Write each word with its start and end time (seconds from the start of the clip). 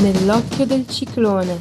nell'occhio 0.00 0.66
del 0.66 0.86
ciclone, 0.88 1.60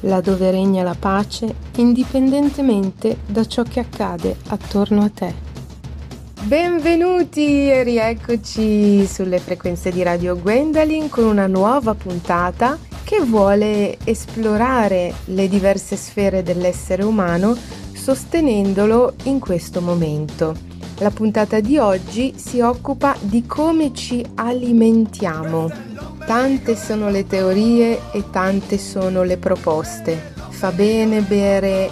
là 0.00 0.20
dove 0.20 0.50
regna 0.50 0.82
la 0.82 0.96
pace 0.98 1.54
indipendentemente 1.76 3.18
da 3.26 3.44
ciò 3.44 3.62
che 3.62 3.80
accade 3.80 4.36
attorno 4.48 5.02
a 5.02 5.10
te. 5.10 5.50
Benvenuti 6.42 7.70
e 7.70 7.82
rieccoci 7.82 9.06
sulle 9.06 9.38
frequenze 9.38 9.90
di 9.90 10.02
Radio 10.02 10.36
Gwendolyn 10.36 11.08
con 11.08 11.24
una 11.24 11.46
nuova 11.46 11.94
puntata 11.94 12.78
che 13.04 13.20
vuole 13.20 13.96
esplorare 14.04 15.12
le 15.26 15.48
diverse 15.48 15.96
sfere 15.96 16.42
dell'essere 16.42 17.04
umano 17.04 17.56
sostenendolo 17.92 19.14
in 19.24 19.38
questo 19.38 19.80
momento. 19.80 20.71
La 21.02 21.10
puntata 21.10 21.58
di 21.58 21.78
oggi 21.78 22.32
si 22.36 22.60
occupa 22.60 23.16
di 23.18 23.44
come 23.44 23.92
ci 23.92 24.24
alimentiamo. 24.36 25.68
Tante 26.24 26.76
sono 26.76 27.10
le 27.10 27.26
teorie 27.26 28.12
e 28.12 28.30
tante 28.30 28.78
sono 28.78 29.24
le 29.24 29.36
proposte. 29.36 30.32
Fa 30.50 30.70
bene 30.70 31.22
bere 31.22 31.90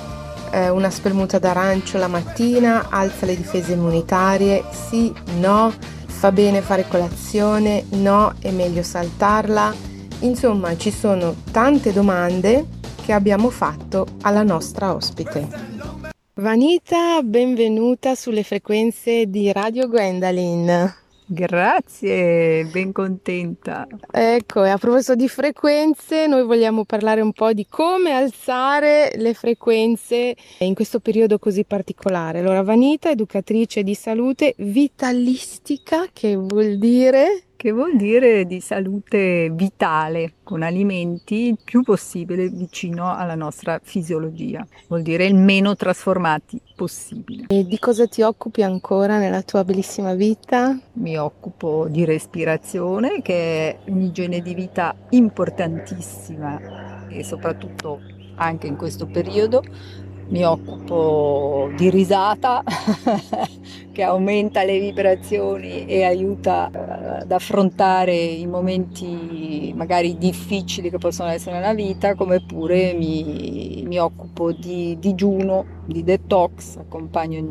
eh, 0.52 0.68
una 0.68 0.90
spremuta 0.90 1.40
d'arancio 1.40 1.98
la 1.98 2.06
mattina, 2.06 2.86
alza 2.88 3.26
le 3.26 3.34
difese 3.34 3.72
immunitarie? 3.72 4.62
Sì, 4.70 5.12
no. 5.40 5.72
Fa 6.06 6.30
bene 6.30 6.60
fare 6.60 6.86
colazione? 6.86 7.86
No, 7.88 8.34
è 8.38 8.52
meglio 8.52 8.84
saltarla. 8.84 9.74
Insomma, 10.20 10.76
ci 10.76 10.92
sono 10.92 11.34
tante 11.50 11.92
domande 11.92 12.64
che 13.04 13.12
abbiamo 13.12 13.50
fatto 13.50 14.06
alla 14.20 14.44
nostra 14.44 14.94
ospite. 14.94 15.48
Vanita, 16.40 17.20
benvenuta 17.22 18.14
sulle 18.14 18.42
frequenze 18.42 19.26
di 19.26 19.52
Radio 19.52 19.88
Gwendolyn. 19.88 20.90
Grazie, 21.26 22.64
ben 22.64 22.92
contenta. 22.92 23.86
Ecco, 24.10 24.64
e 24.64 24.70
a 24.70 24.78
proposito 24.78 25.14
di 25.16 25.28
frequenze, 25.28 26.26
noi 26.26 26.44
vogliamo 26.44 26.86
parlare 26.86 27.20
un 27.20 27.32
po' 27.32 27.52
di 27.52 27.66
come 27.68 28.12
alzare 28.12 29.12
le 29.16 29.34
frequenze 29.34 30.34
in 30.60 30.72
questo 30.72 31.00
periodo 31.00 31.38
così 31.38 31.64
particolare. 31.64 32.38
Allora, 32.38 32.62
Vanita, 32.62 33.10
educatrice 33.10 33.82
di 33.82 33.94
salute 33.94 34.54
vitalistica, 34.56 36.06
che 36.10 36.36
vuol 36.36 36.78
dire? 36.78 37.49
Che 37.60 37.72
vuol 37.72 37.94
dire 37.94 38.46
di 38.46 38.58
salute 38.58 39.50
vitale, 39.52 40.36
con 40.42 40.62
alimenti 40.62 41.48
il 41.48 41.58
più 41.62 41.82
possibile 41.82 42.48
vicino 42.48 43.14
alla 43.14 43.34
nostra 43.34 43.78
fisiologia, 43.82 44.66
vuol 44.88 45.02
dire 45.02 45.26
il 45.26 45.34
meno 45.34 45.76
trasformati 45.76 46.58
possibile. 46.74 47.44
E 47.48 47.66
di 47.66 47.78
cosa 47.78 48.06
ti 48.06 48.22
occupi 48.22 48.62
ancora 48.62 49.18
nella 49.18 49.42
tua 49.42 49.62
bellissima 49.62 50.14
vita? 50.14 50.74
Mi 50.94 51.18
occupo 51.18 51.86
di 51.90 52.06
respirazione, 52.06 53.20
che 53.20 53.34
è 53.34 53.78
un'igiene 53.90 54.40
di 54.40 54.54
vita 54.54 54.96
importantissima 55.10 57.08
e 57.10 57.22
soprattutto 57.22 58.00
anche 58.36 58.68
in 58.68 58.76
questo 58.76 59.04
periodo 59.04 59.62
mi 60.30 60.44
occupo 60.44 61.70
di 61.76 61.90
risata 61.90 62.62
che 63.92 64.02
aumenta 64.02 64.64
le 64.64 64.78
vibrazioni 64.78 65.86
e 65.86 66.04
aiuta 66.04 66.70
eh, 66.70 67.22
ad 67.22 67.32
affrontare 67.32 68.14
i 68.14 68.46
momenti 68.46 69.72
magari 69.74 70.18
difficili 70.18 70.90
che 70.90 70.98
possono 70.98 71.30
essere 71.30 71.56
nella 71.56 71.74
vita, 71.74 72.14
come 72.14 72.44
pure 72.44 72.92
mi, 72.92 73.82
mi 73.86 73.98
occupo 73.98 74.52
di 74.52 74.96
digiuno, 74.98 75.78
di 75.86 76.04
detox, 76.04 76.76
accompagno 76.76 77.42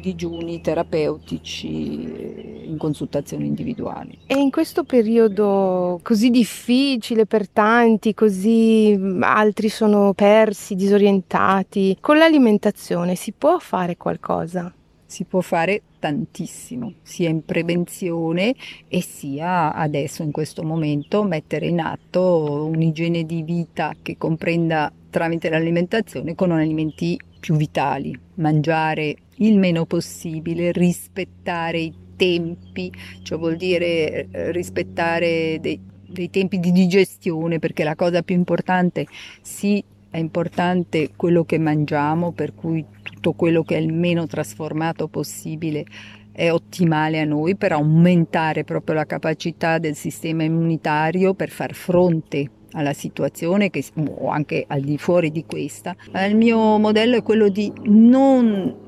digiuni 0.00 0.60
terapeutici 0.60 2.58
in 2.68 2.76
consultazioni 2.76 3.46
individuali. 3.46 4.18
E 4.26 4.38
in 4.38 4.50
questo 4.50 4.84
periodo 4.84 5.98
così 6.02 6.30
difficile 6.30 7.26
per 7.26 7.48
tanti, 7.48 8.14
così 8.14 8.98
altri 9.20 9.68
sono 9.68 10.12
persi, 10.14 10.74
disorientati, 10.74 11.96
con 12.00 12.18
l'alimentazione 12.18 13.14
si 13.14 13.32
può 13.32 13.58
fare 13.58 13.96
qualcosa? 13.96 14.72
Si 15.08 15.24
può 15.24 15.40
fare 15.40 15.80
tantissimo, 15.98 16.92
sia 17.02 17.30
in 17.30 17.42
prevenzione 17.42 18.54
e 18.88 19.00
sia 19.00 19.72
adesso 19.72 20.22
in 20.22 20.30
questo 20.30 20.62
momento 20.62 21.24
mettere 21.24 21.66
in 21.66 21.80
atto 21.80 22.66
un'igiene 22.66 23.24
di 23.24 23.42
vita 23.42 23.94
che 24.02 24.18
comprenda 24.18 24.92
tramite 25.08 25.48
l'alimentazione 25.48 26.34
con 26.34 26.52
alimenti 26.52 27.18
più 27.40 27.56
vitali, 27.56 28.16
mangiare 28.34 29.16
il 29.36 29.56
meno 29.56 29.86
possibile, 29.86 30.72
rispettare 30.72 31.78
i 31.78 31.94
tempi, 32.14 32.92
cioè 33.22 33.38
vuol 33.38 33.56
dire 33.56 34.28
eh, 34.30 34.52
rispettare 34.52 35.58
dei, 35.58 35.80
dei 36.06 36.28
tempi 36.28 36.60
di 36.60 36.70
digestione 36.70 37.58
perché 37.58 37.82
la 37.82 37.94
cosa 37.94 38.22
più 38.22 38.34
importante 38.34 39.06
sì 39.40 39.82
è 40.10 40.18
importante 40.18 41.10
quello 41.16 41.44
che 41.44 41.58
mangiamo, 41.58 42.32
per 42.32 42.54
cui 42.54 42.84
tutto 43.28 43.32
quello 43.34 43.62
che 43.62 43.76
è 43.76 43.78
il 43.78 43.92
meno 43.92 44.26
trasformato 44.26 45.08
possibile 45.08 45.84
è 46.32 46.50
ottimale 46.50 47.20
a 47.20 47.24
noi 47.24 47.56
per 47.56 47.72
aumentare 47.72 48.64
proprio 48.64 48.94
la 48.94 49.04
capacità 49.04 49.78
del 49.78 49.96
sistema 49.96 50.44
immunitario 50.44 51.34
per 51.34 51.50
far 51.50 51.74
fronte 51.74 52.48
alla 52.72 52.92
situazione 52.92 53.70
che, 53.70 53.84
o 53.96 54.28
anche 54.28 54.64
al 54.66 54.82
di 54.82 54.98
fuori 54.98 55.30
di 55.30 55.44
questa. 55.44 55.96
Il 56.26 56.36
mio 56.36 56.78
modello 56.78 57.16
è 57.16 57.22
quello 57.22 57.48
di 57.48 57.72
non 57.84 58.86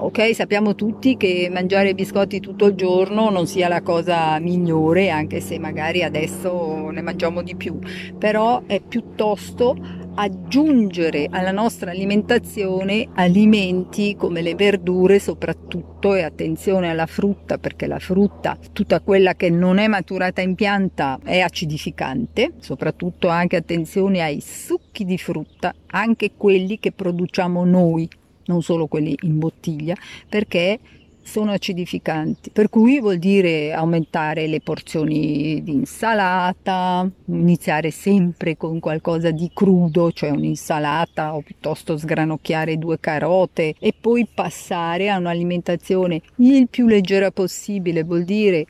Ok, 0.00 0.32
sappiamo 0.32 0.76
tutti 0.76 1.16
che 1.16 1.48
mangiare 1.50 1.92
biscotti 1.92 2.38
tutto 2.38 2.66
il 2.66 2.76
giorno 2.76 3.30
non 3.30 3.48
sia 3.48 3.66
la 3.66 3.82
cosa 3.82 4.38
migliore, 4.38 5.10
anche 5.10 5.40
se 5.40 5.58
magari 5.58 6.04
adesso 6.04 6.90
ne 6.90 7.02
mangiamo 7.02 7.42
di 7.42 7.56
più, 7.56 7.80
però 8.16 8.62
è 8.64 8.80
piuttosto 8.80 9.74
aggiungere 10.20 11.28
alla 11.30 11.52
nostra 11.52 11.92
alimentazione 11.92 13.06
alimenti 13.14 14.16
come 14.16 14.42
le 14.42 14.56
verdure 14.56 15.20
soprattutto 15.20 16.14
e 16.14 16.22
attenzione 16.22 16.90
alla 16.90 17.06
frutta 17.06 17.58
perché 17.58 17.86
la 17.86 18.00
frutta, 18.00 18.58
tutta 18.72 19.00
quella 19.00 19.34
che 19.34 19.48
non 19.48 19.78
è 19.78 19.86
maturata 19.86 20.40
in 20.40 20.56
pianta 20.56 21.20
è 21.22 21.38
acidificante, 21.38 22.54
soprattutto 22.58 23.28
anche 23.28 23.54
attenzione 23.54 24.20
ai 24.20 24.40
succhi 24.40 25.04
di 25.04 25.18
frutta, 25.18 25.72
anche 25.86 26.32
quelli 26.36 26.80
che 26.80 26.90
produciamo 26.90 27.64
noi, 27.64 28.08
non 28.46 28.60
solo 28.60 28.88
quelli 28.88 29.16
in 29.22 29.38
bottiglia, 29.38 29.94
perché 30.28 30.80
sono 31.28 31.52
acidificanti, 31.52 32.50
per 32.50 32.70
cui 32.70 33.00
vuol 33.00 33.18
dire 33.18 33.74
aumentare 33.74 34.46
le 34.46 34.60
porzioni 34.60 35.62
di 35.62 35.72
insalata, 35.72 37.08
iniziare 37.26 37.90
sempre 37.90 38.56
con 38.56 38.80
qualcosa 38.80 39.30
di 39.30 39.50
crudo, 39.52 40.10
cioè 40.10 40.30
un'insalata 40.30 41.34
o 41.34 41.42
piuttosto 41.42 41.98
sgranocchiare 41.98 42.78
due 42.78 42.98
carote 42.98 43.74
e 43.78 43.92
poi 43.98 44.26
passare 44.32 45.10
a 45.10 45.18
un'alimentazione 45.18 46.22
il 46.36 46.66
più 46.68 46.86
leggera 46.86 47.30
possibile, 47.30 48.04
vuol 48.04 48.24
dire 48.24 48.66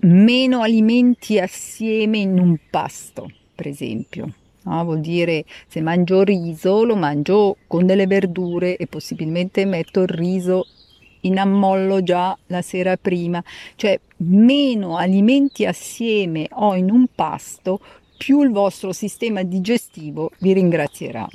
meno 0.00 0.60
alimenti 0.60 1.38
assieme 1.38 2.18
in 2.18 2.38
un 2.38 2.58
pasto, 2.68 3.30
per 3.54 3.68
esempio. 3.68 4.30
No, 4.64 4.84
vuol 4.84 5.00
dire 5.00 5.44
se 5.68 5.80
mangio 5.80 6.22
riso 6.24 6.84
lo 6.84 6.96
mangio 6.96 7.56
con 7.68 7.86
delle 7.86 8.08
verdure 8.08 8.76
e 8.76 8.88
possibilmente 8.88 9.64
metto 9.64 10.00
il 10.02 10.08
riso 10.08 10.66
in 11.26 11.38
ammollo 11.38 12.02
già 12.02 12.36
la 12.46 12.62
sera 12.62 12.96
prima, 12.96 13.42
cioè 13.76 13.98
meno 14.18 14.96
alimenti 14.96 15.66
assieme 15.66 16.48
o 16.52 16.74
in 16.74 16.90
un 16.90 17.06
pasto, 17.14 17.80
più 18.16 18.42
il 18.42 18.50
vostro 18.50 18.92
sistema 18.92 19.42
digestivo 19.42 20.30
vi 20.38 20.52
ringrazierà. 20.52 21.26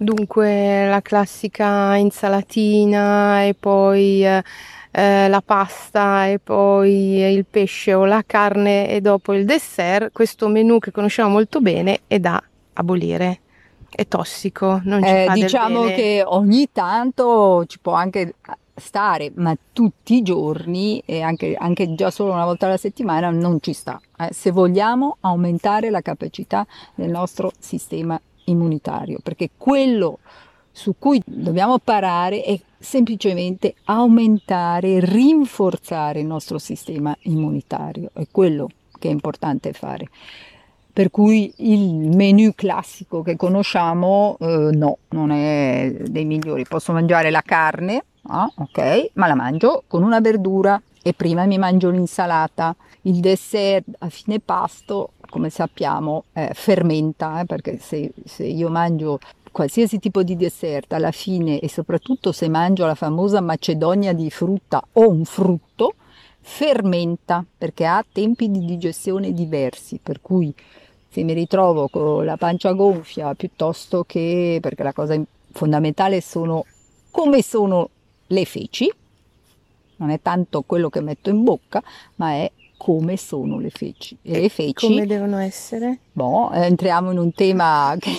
Dunque 0.00 0.86
la 0.86 1.02
classica 1.02 1.96
insalatina 1.96 3.42
e 3.42 3.54
poi 3.54 4.24
eh, 4.24 4.42
eh, 4.90 5.28
la 5.28 5.42
pasta 5.44 6.28
e 6.28 6.38
poi 6.38 7.20
il 7.20 7.44
pesce 7.44 7.94
o 7.94 8.04
la 8.04 8.22
carne 8.24 8.88
e 8.88 9.00
dopo 9.00 9.32
il 9.32 9.44
dessert, 9.44 10.12
questo 10.12 10.48
menù 10.48 10.78
che 10.78 10.92
conosciamo 10.92 11.30
molto 11.30 11.60
bene 11.60 12.00
è 12.06 12.18
da 12.18 12.42
abolire. 12.74 13.40
È 13.90 14.06
tossico, 14.06 14.80
non 14.84 15.02
ci 15.02 15.08
eh, 15.08 15.30
Diciamo 15.32 15.84
che 15.84 16.22
ogni 16.24 16.68
tanto 16.72 17.64
ci 17.66 17.78
può 17.80 17.92
anche 17.92 18.34
stare, 18.78 19.30
ma 19.34 19.56
tutti 19.72 20.14
i 20.14 20.22
giorni 20.22 21.02
e 21.04 21.20
anche, 21.20 21.54
anche 21.54 21.94
già 21.94 22.10
solo 22.10 22.32
una 22.32 22.44
volta 22.44 22.66
alla 22.66 22.76
settimana 22.76 23.30
non 23.30 23.58
ci 23.60 23.72
sta. 23.72 24.00
Eh, 24.18 24.28
se 24.32 24.50
vogliamo 24.50 25.16
aumentare 25.20 25.90
la 25.90 26.00
capacità 26.00 26.66
del 26.94 27.10
nostro 27.10 27.52
sistema 27.58 28.20
immunitario, 28.44 29.18
perché 29.22 29.50
quello 29.56 30.18
su 30.70 30.94
cui 30.98 31.20
dobbiamo 31.24 31.78
parare 31.78 32.42
è 32.42 32.58
semplicemente 32.78 33.74
aumentare, 33.84 35.00
rinforzare 35.00 36.20
il 36.20 36.26
nostro 36.26 36.58
sistema 36.58 37.16
immunitario, 37.22 38.10
è 38.12 38.26
quello 38.30 38.68
che 38.98 39.08
è 39.08 39.10
importante 39.10 39.72
fare. 39.72 40.08
Per 40.92 41.10
cui 41.10 41.52
il 41.58 42.08
menu 42.08 42.52
classico 42.54 43.22
che 43.22 43.36
conosciamo 43.36 44.36
eh, 44.40 44.70
no, 44.72 44.98
non 45.10 45.30
è 45.30 45.94
dei 46.08 46.24
migliori. 46.24 46.64
Posso 46.64 46.92
mangiare 46.92 47.30
la 47.30 47.42
carne, 47.42 48.04
ah, 48.28 48.50
ok, 48.56 49.10
ma 49.14 49.26
la 49.26 49.34
mangio 49.34 49.84
con 49.86 50.02
una 50.02 50.20
verdura 50.20 50.80
e 51.02 51.12
prima 51.12 51.44
mi 51.44 51.58
mangio 51.58 51.90
l'insalata, 51.90 52.74
il 53.02 53.20
dessert 53.20 53.86
a 53.98 54.08
fine 54.08 54.40
pasto 54.40 55.10
come 55.28 55.50
sappiamo, 55.50 56.24
eh, 56.32 56.50
fermenta, 56.54 57.40
eh, 57.40 57.44
perché 57.44 57.78
se, 57.78 58.12
se 58.24 58.44
io 58.44 58.68
mangio 58.68 59.18
qualsiasi 59.52 59.98
tipo 59.98 60.22
di 60.22 60.36
dessert 60.36 60.92
alla 60.92 61.10
fine 61.10 61.58
e 61.58 61.68
soprattutto 61.68 62.32
se 62.32 62.48
mangio 62.48 62.86
la 62.86 62.94
famosa 62.94 63.40
macedonia 63.40 64.12
di 64.12 64.30
frutta 64.30 64.82
o 64.92 65.08
un 65.08 65.24
frutto, 65.24 65.94
fermenta 66.40 67.44
perché 67.56 67.84
ha 67.84 68.04
tempi 68.10 68.50
di 68.50 68.64
digestione 68.64 69.32
diversi, 69.32 70.00
per 70.02 70.20
cui 70.22 70.54
se 71.10 71.22
mi 71.22 71.32
ritrovo 71.32 71.88
con 71.88 72.24
la 72.24 72.36
pancia 72.36 72.72
gonfia 72.72 73.34
piuttosto 73.34 74.04
che 74.04 74.58
perché 74.60 74.82
la 74.82 74.92
cosa 74.92 75.20
fondamentale 75.52 76.20
sono 76.20 76.64
come 77.10 77.42
sono 77.42 77.90
le 78.28 78.44
feci, 78.44 78.90
non 79.96 80.10
è 80.10 80.20
tanto 80.22 80.62
quello 80.62 80.88
che 80.88 81.00
metto 81.00 81.28
in 81.28 81.42
bocca, 81.42 81.82
ma 82.16 82.32
è 82.32 82.50
come 82.76 83.16
sono 83.16 83.58
le 83.58 83.70
feci. 83.70 84.16
E 84.22 84.40
le 84.40 84.48
feci... 84.48 84.86
Come 84.86 85.06
devono 85.06 85.38
essere? 85.38 85.98
Boh, 86.12 86.50
entriamo 86.52 87.10
in 87.10 87.18
un 87.18 87.32
tema 87.32 87.94
che 87.98 88.10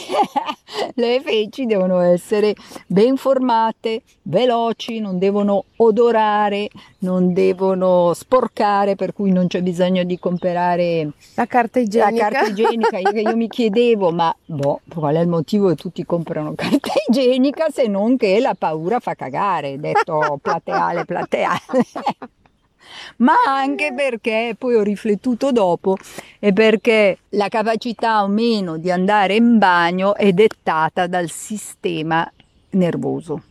le 0.96 1.22
feci 1.24 1.66
devono 1.66 2.00
essere 2.00 2.56
ben 2.88 3.18
formate, 3.18 4.02
veloci, 4.24 5.00
non 5.00 5.18
devono 5.18 5.66
odorare, 5.78 6.70
non 7.00 7.34
devono 7.34 8.14
sporcare, 8.14 8.96
per 8.96 9.14
cui 9.14 9.32
non 9.32 9.48
c'è 9.48 9.62
bisogno 9.62 10.04
di 10.04 10.20
comprare 10.20 11.12
la 11.36 11.46
carta 11.46 11.80
igienica. 11.80 12.30
La 12.30 12.30
carta 12.30 12.50
igienica, 12.50 12.98
io, 12.98 13.12
io 13.12 13.36
mi 13.36 13.48
chiedevo, 13.48 14.12
ma 14.12 14.36
boh, 14.46 14.82
qual 14.94 15.16
è 15.16 15.20
il 15.20 15.28
motivo 15.28 15.70
che 15.70 15.76
tutti 15.76 16.06
comprano 16.06 16.54
carta 16.56 16.92
igienica 17.08 17.68
se 17.70 17.88
non 17.88 18.18
che 18.18 18.40
la 18.40 18.56
paura 18.58 19.00
fa 19.00 19.16
cagare, 19.16 19.80
detto 19.80 20.40
plateale, 20.42 21.06
plateale 21.06 21.60
ma 23.18 23.34
anche 23.46 23.94
perché 23.94 24.56
poi 24.58 24.76
ho 24.76 24.84
riflettuto 24.84 25.52
dopo 25.52 25.98
e 26.40 26.54
perché 26.54 27.20
la 27.30 27.48
capacità 27.48 28.24
o 28.24 28.28
meno 28.28 28.78
di 28.78 28.92
andare 28.92 29.36
in 29.36 29.58
bagno 29.58 30.16
è 30.16 30.32
dettata 30.32 31.08
dal 31.08 31.30
sistema 31.30 32.30
nervoso. 32.72 33.44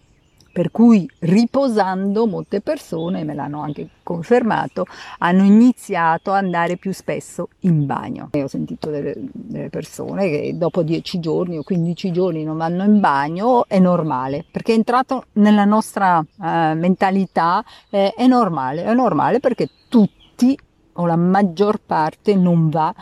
Per 0.58 0.72
cui 0.72 1.08
riposando 1.20 2.26
molte 2.26 2.60
persone, 2.60 3.22
me 3.22 3.32
l'hanno 3.32 3.62
anche 3.62 3.90
confermato, 4.02 4.86
hanno 5.18 5.44
iniziato 5.44 6.32
ad 6.32 6.42
andare 6.42 6.76
più 6.76 6.92
spesso 6.92 7.50
in 7.60 7.86
bagno. 7.86 8.30
E 8.32 8.42
ho 8.42 8.48
sentito 8.48 8.90
delle, 8.90 9.14
delle, 9.30 9.68
persone 9.68 10.28
che 10.28 10.54
dopo 10.56 10.82
10 10.82 11.20
giorni 11.20 11.58
o 11.58 11.62
15 11.62 12.10
giorni 12.10 12.42
non 12.42 12.56
vanno 12.56 12.82
in 12.82 12.98
bagno, 12.98 13.68
è 13.68 13.78
normale, 13.78 14.44
perché 14.50 14.72
è 14.72 14.74
entrato 14.74 15.26
nella 15.34 15.64
nostra 15.64 16.18
uh, 16.18 16.44
mentalità, 16.44 17.64
eh, 17.88 18.12
è 18.16 18.26
normale, 18.26 18.82
è 18.82 18.92
normale 18.94 19.38
perché 19.38 19.68
tutti 19.88 20.58
o 20.94 21.06
la 21.06 21.14
maggior 21.14 21.78
parte 21.86 22.34
non 22.34 22.68
va 22.68 22.92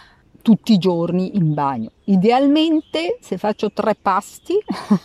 tutti 0.43 0.75
i 0.75 0.79
giorni 0.79 1.39
in 1.39 1.55
bagno. 1.55 1.91
Idealmente, 2.05 3.17
se 3.23 3.39
faccio 3.39 3.73
tre 3.73 3.97
pasti, 3.99 4.59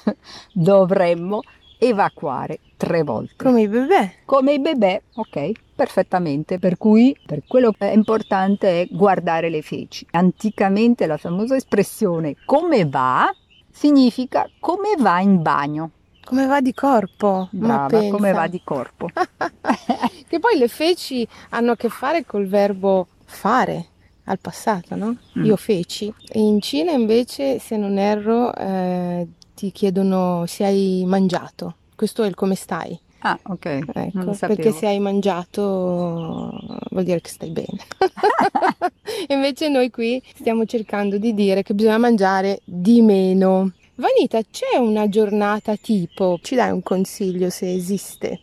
dovremmo 0.52 1.40
evacuare 1.84 2.60
tre 2.78 3.02
volte. 3.02 3.44
Come 3.44 3.62
i 3.62 3.68
bebè. 3.68 4.14
Come 4.26 4.54
i 4.54 4.60
bebè, 4.60 5.02
ok, 5.16 5.52
perfettamente. 5.76 6.60
Per 6.60 6.78
cui 6.78 7.18
per 7.26 7.42
quello 7.48 7.72
che 7.72 7.90
è 7.90 7.94
importante 7.94 8.82
è 8.82 8.88
guardare 8.92 9.50
le 9.50 9.64
feci. 9.64 10.06
Anticamente 10.12 11.08
la 11.08 11.18
famosa 11.18 11.56
espressione 11.56 12.36
come 12.46 12.86
va 12.86 13.34
significa 13.72 14.48
come 14.60 14.96
va 15.00 15.22
in 15.22 15.42
bagno. 15.42 15.92
Come 16.24 16.46
va 16.46 16.62
di 16.62 16.74
corpo? 16.74 17.48
Brava, 17.50 18.08
come 18.10 18.32
va 18.32 18.46
di 18.46 18.62
corpo. 18.64 19.10
che 20.30 20.40
poi 20.40 20.60
le 20.60 20.68
feci 20.68 21.28
hanno 21.50 21.72
a 21.72 21.76
che 21.76 21.90
fare 21.90 22.26
col 22.26 22.46
verbo 22.46 23.08
fare 23.26 23.88
al 24.26 24.38
passato, 24.40 24.96
no? 24.96 25.18
Mm. 25.40 25.46
Io 25.46 25.56
feci. 25.56 26.14
In 26.34 26.62
Cina 26.62 26.92
invece, 26.92 27.58
se 27.58 27.76
non 27.76 27.98
erro, 27.98 28.54
eh, 28.54 29.28
ti 29.62 29.72
chiedono 29.72 30.46
se 30.48 30.66
hai 30.66 31.04
mangiato. 31.06 31.76
Questo 31.96 32.24
è 32.24 32.28
il 32.28 32.34
come 32.34 32.56
stai. 32.56 33.00
Ah, 33.20 33.38
ok. 33.44 33.82
Ecco, 33.94 34.36
perché 34.40 34.72
se 34.72 34.88
hai 34.88 34.98
mangiato 34.98 36.52
vuol 36.90 37.04
dire 37.04 37.22
che 37.22 37.30
stai 37.30 37.52
bene. 37.52 37.78
Invece 39.30 39.70
noi 39.70 39.92
qui 39.92 40.20
stiamo 40.34 40.66
cercando 40.66 41.20
di 41.20 41.36
dire 41.36 41.62
che 41.62 41.76
bisogna 41.76 42.00
mangiare 42.00 42.62
di 42.64 43.02
meno. 43.02 43.72
Vanita, 43.94 44.40
c'è 44.42 44.78
una 44.78 45.08
giornata 45.08 45.76
tipo? 45.76 46.40
Ci 46.42 46.56
dai 46.56 46.72
un 46.72 46.82
consiglio 46.82 47.52
se 47.52 47.72
esiste? 47.72 48.40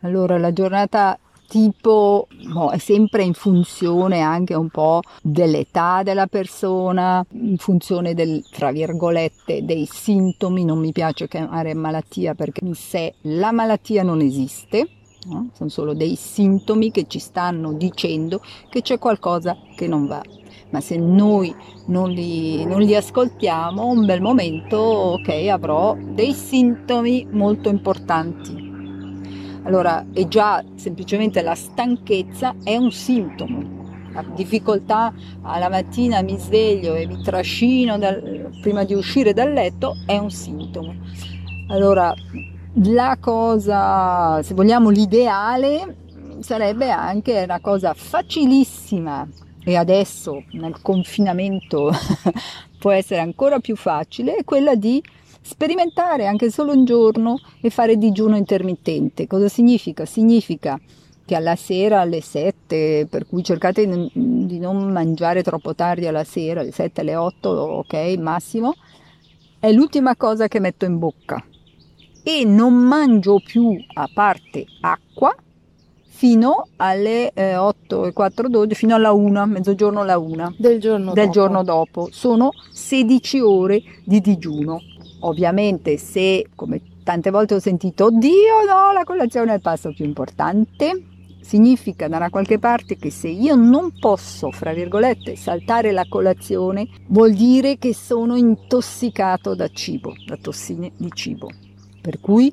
Allora, 0.00 0.38
la 0.38 0.54
giornata 0.54 1.18
tipo 1.46 2.26
no, 2.44 2.70
è 2.70 2.78
sempre 2.78 3.22
in 3.22 3.34
funzione 3.34 4.20
anche 4.20 4.54
un 4.54 4.68
po' 4.68 5.00
dell'età 5.22 6.02
della 6.02 6.26
persona, 6.26 7.24
in 7.32 7.56
funzione 7.56 8.14
del, 8.14 8.44
tra 8.50 8.70
virgolette, 8.70 9.64
dei 9.64 9.88
sintomi, 9.90 10.64
non 10.64 10.78
mi 10.78 10.92
piace 10.92 11.28
chiamare 11.28 11.74
malattia 11.74 12.34
perché 12.34 12.64
in 12.64 12.74
sé 12.74 13.14
la 13.22 13.52
malattia 13.52 14.02
non 14.02 14.20
esiste, 14.20 14.88
no? 15.28 15.50
sono 15.52 15.68
solo 15.68 15.94
dei 15.94 16.16
sintomi 16.16 16.90
che 16.90 17.06
ci 17.08 17.18
stanno 17.18 17.72
dicendo 17.72 18.40
che 18.68 18.82
c'è 18.82 18.98
qualcosa 18.98 19.56
che 19.74 19.86
non 19.86 20.06
va. 20.06 20.22
Ma 20.70 20.80
se 20.80 20.96
noi 20.96 21.54
non 21.86 22.10
li, 22.10 22.64
non 22.64 22.80
li 22.80 22.94
ascoltiamo, 22.96 23.86
un 23.86 24.04
bel 24.04 24.20
momento, 24.20 24.76
ok, 24.76 25.28
avrò 25.48 25.96
dei 25.96 26.32
sintomi 26.32 27.26
molto 27.30 27.68
importanti 27.68 28.65
allora, 29.66 30.06
è 30.12 30.28
già 30.28 30.64
semplicemente 30.76 31.42
la 31.42 31.56
stanchezza 31.56 32.54
è 32.62 32.76
un 32.76 32.92
sintomo. 32.92 33.84
La 34.12 34.24
difficoltà 34.32 35.12
alla 35.42 35.68
mattina 35.68 36.22
mi 36.22 36.38
sveglio 36.38 36.94
e 36.94 37.06
mi 37.08 37.20
trascino 37.20 37.98
dal, 37.98 38.56
prima 38.62 38.84
di 38.84 38.94
uscire 38.94 39.32
dal 39.32 39.52
letto 39.52 39.94
è 40.06 40.16
un 40.18 40.30
sintomo. 40.30 40.94
Allora, 41.68 42.14
la 42.84 43.16
cosa, 43.18 44.40
se 44.44 44.54
vogliamo 44.54 44.88
l'ideale, 44.88 45.96
sarebbe 46.38 46.90
anche 46.90 47.42
una 47.42 47.58
cosa 47.58 47.92
facilissima 47.92 49.26
e 49.64 49.74
adesso 49.74 50.44
nel 50.52 50.80
confinamento 50.80 51.90
può 52.78 52.92
essere 52.92 53.20
ancora 53.20 53.58
più 53.58 53.74
facile, 53.74 54.36
è 54.36 54.44
quella 54.44 54.76
di 54.76 55.02
sperimentare 55.46 56.26
anche 56.26 56.50
solo 56.50 56.72
un 56.72 56.84
giorno 56.84 57.38
e 57.60 57.70
fare 57.70 57.96
digiuno 57.96 58.36
intermittente. 58.36 59.28
Cosa 59.28 59.48
significa? 59.48 60.04
Significa 60.04 60.78
che 61.24 61.34
alla 61.34 61.56
sera 61.56 62.00
alle 62.00 62.20
7, 62.20 63.06
per 63.08 63.26
cui 63.26 63.42
cercate 63.42 63.86
di 64.12 64.58
non 64.58 64.90
mangiare 64.90 65.42
troppo 65.42 65.74
tardi 65.74 66.06
alla 66.06 66.24
sera, 66.24 66.60
alle 66.60 66.72
7, 66.72 67.00
alle 67.00 67.16
8, 67.16 67.48
ok, 67.48 68.16
massimo, 68.18 68.74
è 69.58 69.70
l'ultima 69.72 70.16
cosa 70.16 70.48
che 70.48 70.60
metto 70.60 70.84
in 70.84 70.98
bocca. 70.98 71.42
E 72.22 72.44
non 72.44 72.74
mangio 72.74 73.40
più, 73.44 73.72
a 73.94 74.08
parte 74.12 74.64
acqua, 74.80 75.34
fino 76.06 76.68
alle 76.76 77.30
eh, 77.32 77.56
8 77.56 78.06
e 78.06 78.12
4, 78.12 78.48
12, 78.48 78.74
fino 78.74 78.94
alla 78.94 79.12
1, 79.12 79.46
mezzogiorno 79.46 80.00
alla 80.00 80.18
1 80.18 80.54
del 80.58 80.80
giorno, 80.80 81.12
del 81.12 81.26
dopo. 81.26 81.38
giorno 81.38 81.62
dopo. 81.62 82.08
Sono 82.10 82.50
16 82.70 83.40
ore 83.40 83.82
di 84.04 84.20
digiuno. 84.20 84.80
Ovviamente 85.20 85.96
se, 85.96 86.46
come 86.54 86.80
tante 87.02 87.30
volte 87.30 87.54
ho 87.54 87.60
sentito, 87.60 88.06
oddio 88.06 88.64
no, 88.66 88.92
la 88.92 89.04
colazione 89.04 89.52
è 89.52 89.56
il 89.56 89.60
passo 89.60 89.92
più 89.92 90.04
importante, 90.04 91.04
significa 91.40 92.08
da 92.08 92.16
una 92.16 92.30
qualche 92.30 92.58
parte 92.58 92.96
che 92.96 93.10
se 93.10 93.28
io 93.28 93.54
non 93.54 93.92
posso, 93.98 94.50
fra 94.50 94.72
virgolette, 94.72 95.36
saltare 95.36 95.92
la 95.92 96.04
colazione, 96.08 96.88
vuol 97.08 97.32
dire 97.32 97.78
che 97.78 97.94
sono 97.94 98.34
intossicato 98.34 99.54
da 99.54 99.68
cibo, 99.68 100.14
da 100.26 100.36
tossine 100.36 100.92
di 100.96 101.10
cibo. 101.14 101.48
Per 102.00 102.20
cui, 102.20 102.52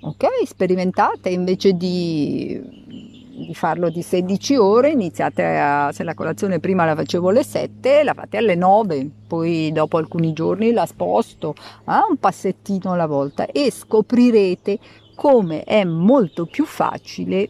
ok, 0.00 0.26
sperimentate 0.44 1.30
invece 1.30 1.72
di 1.72 3.13
di 3.36 3.54
farlo 3.54 3.90
di 3.90 4.02
16 4.02 4.56
ore, 4.56 4.90
iniziate 4.90 5.44
a, 5.44 5.90
se 5.92 6.04
la 6.04 6.14
colazione 6.14 6.60
prima 6.60 6.84
la 6.84 6.94
facevo 6.94 7.30
alle 7.30 7.42
7, 7.42 8.04
la 8.04 8.14
fate 8.14 8.36
alle 8.36 8.54
9, 8.54 9.10
poi 9.26 9.72
dopo 9.72 9.96
alcuni 9.98 10.32
giorni 10.32 10.72
la 10.72 10.86
sposto 10.86 11.54
a 11.84 11.98
eh, 11.98 12.10
un 12.10 12.16
passettino 12.16 12.92
alla 12.92 13.06
volta 13.06 13.46
e 13.46 13.70
scoprirete 13.70 14.78
come 15.14 15.64
è 15.64 15.84
molto 15.84 16.46
più 16.46 16.64
facile 16.64 17.48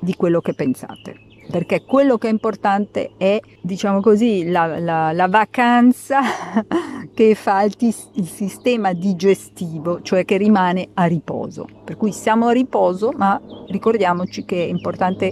di 0.00 0.14
quello 0.14 0.40
che 0.40 0.54
pensate. 0.54 1.28
Perché 1.50 1.84
quello 1.84 2.16
che 2.16 2.28
è 2.28 2.30
importante 2.30 3.12
è, 3.16 3.40
diciamo 3.60 4.00
così, 4.00 4.48
la, 4.48 4.78
la, 4.78 5.12
la 5.12 5.26
vacanza 5.26 6.20
che 7.20 7.34
fa 7.34 7.64
il, 7.64 7.74
il, 7.78 8.26
sistema 8.26 8.94
digestivo, 8.94 10.00
cioè 10.00 10.24
che 10.24 10.38
rimane 10.38 10.88
a 10.94 11.04
riposo. 11.04 11.66
Per 11.84 11.98
cui 11.98 12.12
siamo 12.12 12.46
a 12.46 12.52
riposo, 12.52 13.12
ma 13.14 13.38
ricordiamoci 13.68 14.46
che 14.46 14.64
è 14.64 14.66
importante 14.66 15.30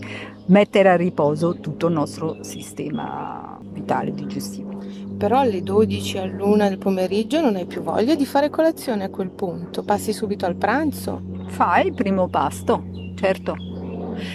mettere 0.48 0.90
a 0.90 0.96
riposo 0.96 1.60
tutto 1.60 1.86
il 1.86 1.94
nostro 1.94 2.42
sistema 2.42 3.58
vitale 3.72 4.12
digestivo. 4.12 4.76
Però 5.16 5.38
alle 5.38 5.62
12 5.62 6.18
all'una 6.18 6.68
del 6.68 6.76
pomeriggio 6.76 7.40
non 7.40 7.56
hai 7.56 7.64
più 7.64 7.80
voglia 7.80 8.14
di 8.14 8.26
fare 8.26 8.50
colazione 8.50 9.04
a 9.04 9.08
quel 9.08 9.30
punto, 9.30 9.82
passi 9.82 10.12
subito 10.12 10.44
al 10.44 10.56
pranzo. 10.56 11.22
Fai 11.46 11.86
il 11.86 11.94
primo 11.94 12.28
pasto, 12.28 12.84
certo 13.14 13.77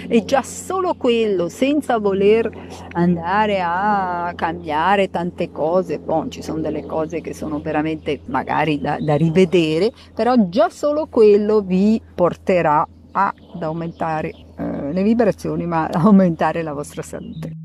e 0.07 0.23
già 0.25 0.41
solo 0.41 0.95
quello, 0.95 1.49
senza 1.49 1.97
voler 1.97 2.49
andare 2.91 3.61
a 3.61 4.33
cambiare 4.35 5.09
tante 5.09 5.51
cose, 5.51 5.99
bon, 5.99 6.29
ci 6.29 6.41
sono 6.41 6.61
delle 6.61 6.85
cose 6.85 7.21
che 7.21 7.33
sono 7.33 7.59
veramente 7.59 8.21
magari 8.25 8.79
da, 8.79 8.97
da 8.99 9.15
rivedere, 9.15 9.91
però 10.13 10.35
già 10.49 10.69
solo 10.69 11.07
quello 11.07 11.61
vi 11.61 12.01
porterà 12.13 12.87
ad 13.11 13.61
aumentare 13.61 14.31
eh, 14.57 14.91
le 14.91 15.03
vibrazioni, 15.03 15.65
ma 15.65 15.87
aumentare 15.93 16.61
la 16.63 16.73
vostra 16.73 17.01
salute. 17.01 17.62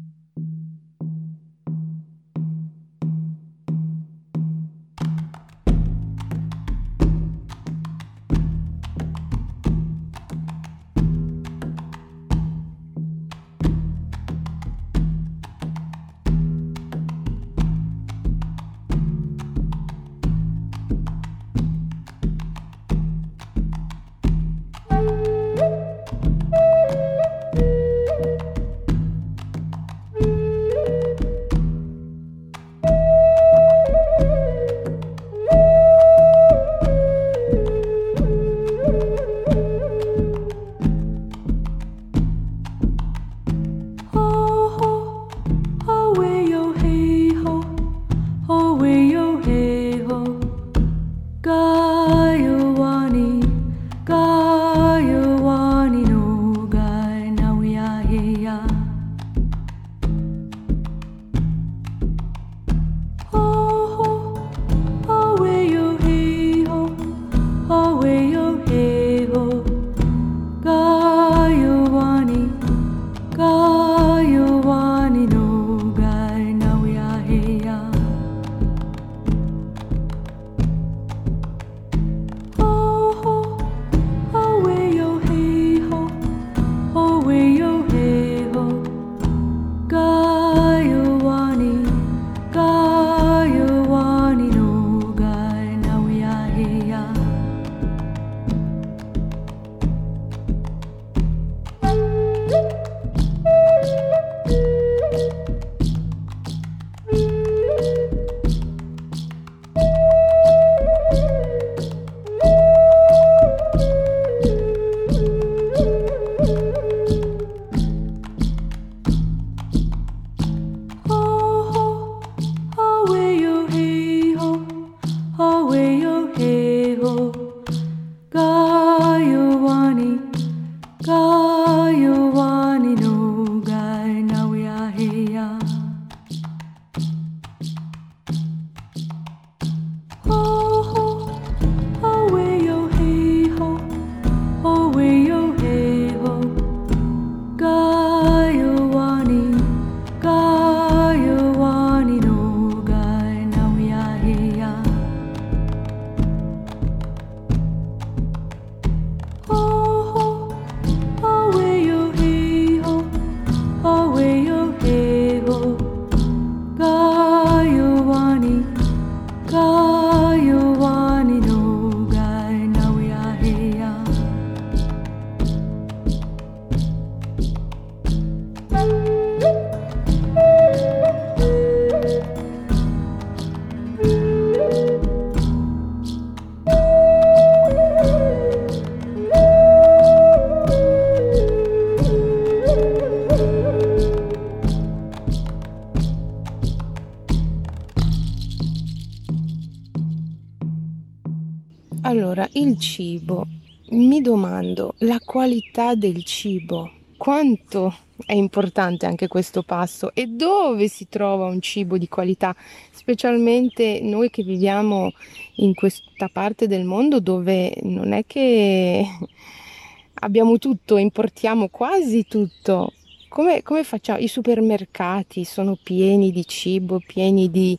Cibo. 202.78 203.46
Mi 203.90 204.20
domando, 204.20 204.94
la 204.98 205.18
qualità 205.24 205.94
del 205.94 206.24
cibo. 206.24 206.90
Quanto 207.16 207.94
è 208.26 208.34
importante 208.34 209.06
anche 209.06 209.28
questo 209.28 209.62
passo 209.62 210.12
e 210.14 210.26
dove 210.26 210.88
si 210.88 211.08
trova 211.08 211.46
un 211.46 211.60
cibo 211.60 211.98
di 211.98 212.08
qualità, 212.08 212.54
specialmente 212.90 214.00
noi 214.02 214.30
che 214.30 214.42
viviamo 214.42 215.12
in 215.56 215.74
questa 215.74 216.28
parte 216.32 216.66
del 216.66 216.84
mondo 216.84 217.20
dove 217.20 217.74
non 217.82 218.12
è 218.12 218.24
che 218.26 219.04
abbiamo 220.20 220.58
tutto, 220.58 220.96
importiamo 220.96 221.68
quasi 221.68 222.26
tutto. 222.26 222.92
Come, 223.28 223.62
come 223.62 223.84
facciamo? 223.84 224.18
I 224.18 224.28
supermercati 224.28 225.44
sono 225.44 225.78
pieni 225.80 226.32
di 226.32 226.46
cibo, 226.46 227.00
pieni 227.06 227.50
di, 227.50 227.78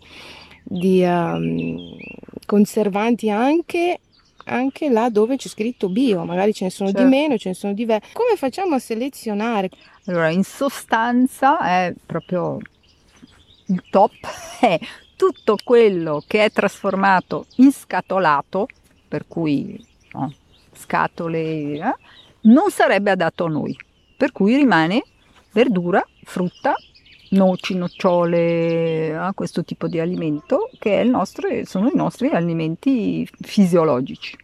di 0.63 1.01
um, 1.03 1.98
conservanti 2.46 3.29
anche 3.29 4.00
anche 4.50 4.89
là 4.89 5.10
dove 5.10 5.38
c'è 5.38 5.48
scritto 5.48 5.89
bio, 5.89 6.24
magari 6.25 6.53
ce 6.53 6.65
ne 6.65 6.70
sono 6.70 6.89
certo. 6.89 7.03
di 7.03 7.10
meno, 7.10 7.38
ce 7.38 7.50
ne 7.50 7.56
sono 7.56 7.74
diversi. 7.74 8.13
Come 8.13 8.36
facciamo 8.36 8.75
a 8.75 8.79
selezionare? 8.79 9.70
Allora, 10.06 10.29
in 10.29 10.44
sostanza 10.44 11.60
è 11.60 11.94
proprio 12.06 12.58
il 13.68 13.84
top, 13.89 14.13
è 14.60 14.79
tutto 15.15 15.58
quello 15.63 16.24
che 16.25 16.46
è 16.46 16.51
trasformato 16.51 17.46
in 17.58 17.72
scatolato, 17.72 18.68
per 19.08 19.25
cui 19.27 19.84
no, 20.13 20.34
scatole, 20.74 21.39
eh, 21.39 21.96
non 22.41 22.72
sarebbe 22.72 23.12
adatto 23.12 23.46
a 23.46 23.50
noi, 23.50 23.77
per 24.15 24.32
cui 24.32 24.56
rimane 24.56 25.03
verdura, 25.51 26.06
frutta, 26.24 26.75
noci, 27.30 27.76
nocciole, 27.76 29.16
a 29.16 29.34
questo 29.34 29.64
tipo 29.64 29.88
di 29.88 30.00
alimento 30.00 30.70
che 30.80 31.04
nostro, 31.04 31.48
sono 31.66 31.90
i 31.90 31.96
nostri 31.96 32.30
alimenti 32.30 33.28
fisiologici. 33.42 34.38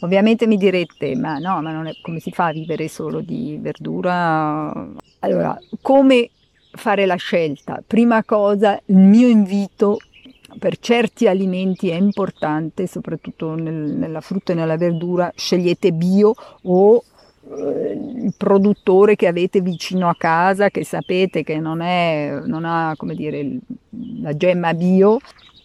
Ovviamente 0.00 0.46
mi 0.46 0.56
direte, 0.56 1.16
ma 1.16 1.38
no, 1.38 1.62
ma 1.62 1.72
non 1.72 1.86
è 1.86 1.92
come 2.02 2.20
si 2.20 2.30
fa 2.30 2.46
a 2.46 2.52
vivere 2.52 2.88
solo 2.88 3.20
di 3.20 3.58
verdura? 3.60 4.86
Allora, 5.20 5.58
come 5.80 6.30
fare 6.72 7.06
la 7.06 7.16
scelta? 7.16 7.82
Prima 7.86 8.22
cosa, 8.22 8.78
il 8.86 8.96
mio 8.96 9.28
invito 9.28 9.98
per 10.58 10.78
certi 10.78 11.26
alimenti 11.26 11.88
è 11.88 11.94
importante, 11.94 12.86
soprattutto 12.86 13.54
nel, 13.54 13.74
nella 13.74 14.20
frutta 14.20 14.52
e 14.52 14.56
nella 14.56 14.76
verdura, 14.76 15.32
scegliete 15.34 15.92
bio 15.92 16.34
o 16.62 17.02
il 17.50 18.32
produttore 18.36 19.16
che 19.16 19.26
avete 19.26 19.60
vicino 19.60 20.08
a 20.08 20.14
casa, 20.16 20.70
che 20.70 20.84
sapete 20.84 21.42
che 21.42 21.58
non, 21.58 21.80
è, 21.80 22.40
non 22.44 22.64
ha 22.64 22.94
dire, 23.14 23.58
la 24.20 24.36
gemma 24.36 24.74
bio, 24.74 25.18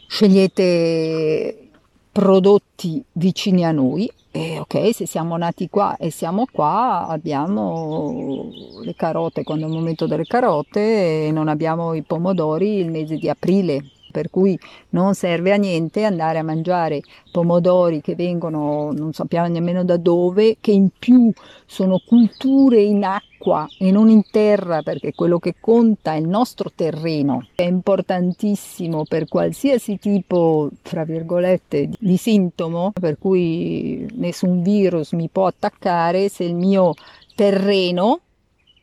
scegliete 0.07 1.69
prodotti 2.11 3.03
vicini 3.13 3.65
a 3.65 3.71
noi 3.71 4.11
e 4.31 4.59
ok, 4.59 4.93
se 4.93 5.05
siamo 5.05 5.37
nati 5.37 5.69
qua 5.69 5.97
e 5.97 6.11
siamo 6.11 6.45
qua, 6.51 7.07
abbiamo 7.07 8.51
le 8.83 8.93
carote 8.95 9.43
quando 9.43 9.65
è 9.65 9.69
il 9.69 9.75
momento 9.75 10.05
delle 10.05 10.25
carote 10.25 11.27
e 11.27 11.31
non 11.31 11.47
abbiamo 11.47 11.93
i 11.93 12.03
pomodori 12.03 12.77
il 12.77 12.91
mese 12.91 13.15
di 13.15 13.29
aprile 13.29 13.83
per 14.19 14.29
cui 14.29 14.59
non 14.89 15.13
serve 15.13 15.53
a 15.53 15.55
niente 15.55 16.03
andare 16.03 16.39
a 16.39 16.43
mangiare 16.43 17.01
pomodori 17.31 18.01
che 18.01 18.15
vengono 18.15 18.91
non 18.91 19.13
sappiamo 19.13 19.47
nemmeno 19.47 19.85
da 19.85 19.95
dove, 19.95 20.57
che 20.59 20.71
in 20.71 20.89
più 20.99 21.31
sono 21.65 22.01
culture 22.05 22.81
in 22.81 23.05
acqua 23.05 23.65
e 23.77 23.91
non 23.91 24.09
in 24.09 24.23
terra, 24.29 24.81
perché 24.81 25.13
quello 25.13 25.39
che 25.39 25.55
conta 25.57 26.15
è 26.15 26.17
il 26.17 26.27
nostro 26.27 26.69
terreno. 26.75 27.47
È 27.55 27.63
importantissimo 27.63 29.05
per 29.05 29.29
qualsiasi 29.29 29.97
tipo, 29.97 30.69
fra 30.81 31.05
virgolette, 31.05 31.89
di 31.97 32.17
sintomo, 32.17 32.91
per 32.99 33.17
cui 33.17 34.05
nessun 34.15 34.61
virus 34.61 35.13
mi 35.13 35.29
può 35.31 35.47
attaccare 35.47 36.27
se 36.27 36.43
il 36.43 36.55
mio 36.55 36.93
terreno 37.35 38.19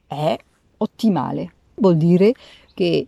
è 0.06 0.34
ottimale. 0.78 1.52
Vuol 1.74 1.98
dire 1.98 2.32
che 2.72 3.06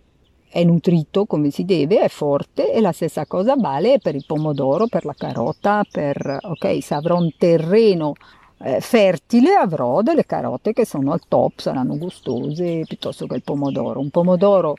è 0.49 0.63
nutrito 0.63 1.25
come 1.25 1.51
si 1.51 1.63
deve, 1.63 2.01
è 2.01 2.09
forte 2.09 2.73
e 2.73 2.81
la 2.81 2.91
stessa 2.91 3.25
cosa 3.27 3.55
vale 3.55 3.99
per 3.99 4.15
il 4.15 4.25
pomodoro, 4.25 4.87
per 4.87 5.05
la 5.05 5.13
carota, 5.15 5.85
per, 5.89 6.39
ok, 6.41 6.81
se 6.81 6.95
avrò 6.95 7.17
un 7.17 7.31
terreno 7.37 8.13
eh, 8.61 8.81
fertile 8.81 9.53
avrò 9.53 10.01
delle 10.01 10.25
carote 10.25 10.73
che 10.73 10.85
sono 10.85 11.11
al 11.11 11.21
top, 11.27 11.59
saranno 11.59 11.97
gustose 11.97 12.83
piuttosto 12.85 13.27
che 13.27 13.35
il 13.35 13.43
pomodoro. 13.43 13.99
Un 13.99 14.09
pomodoro, 14.09 14.75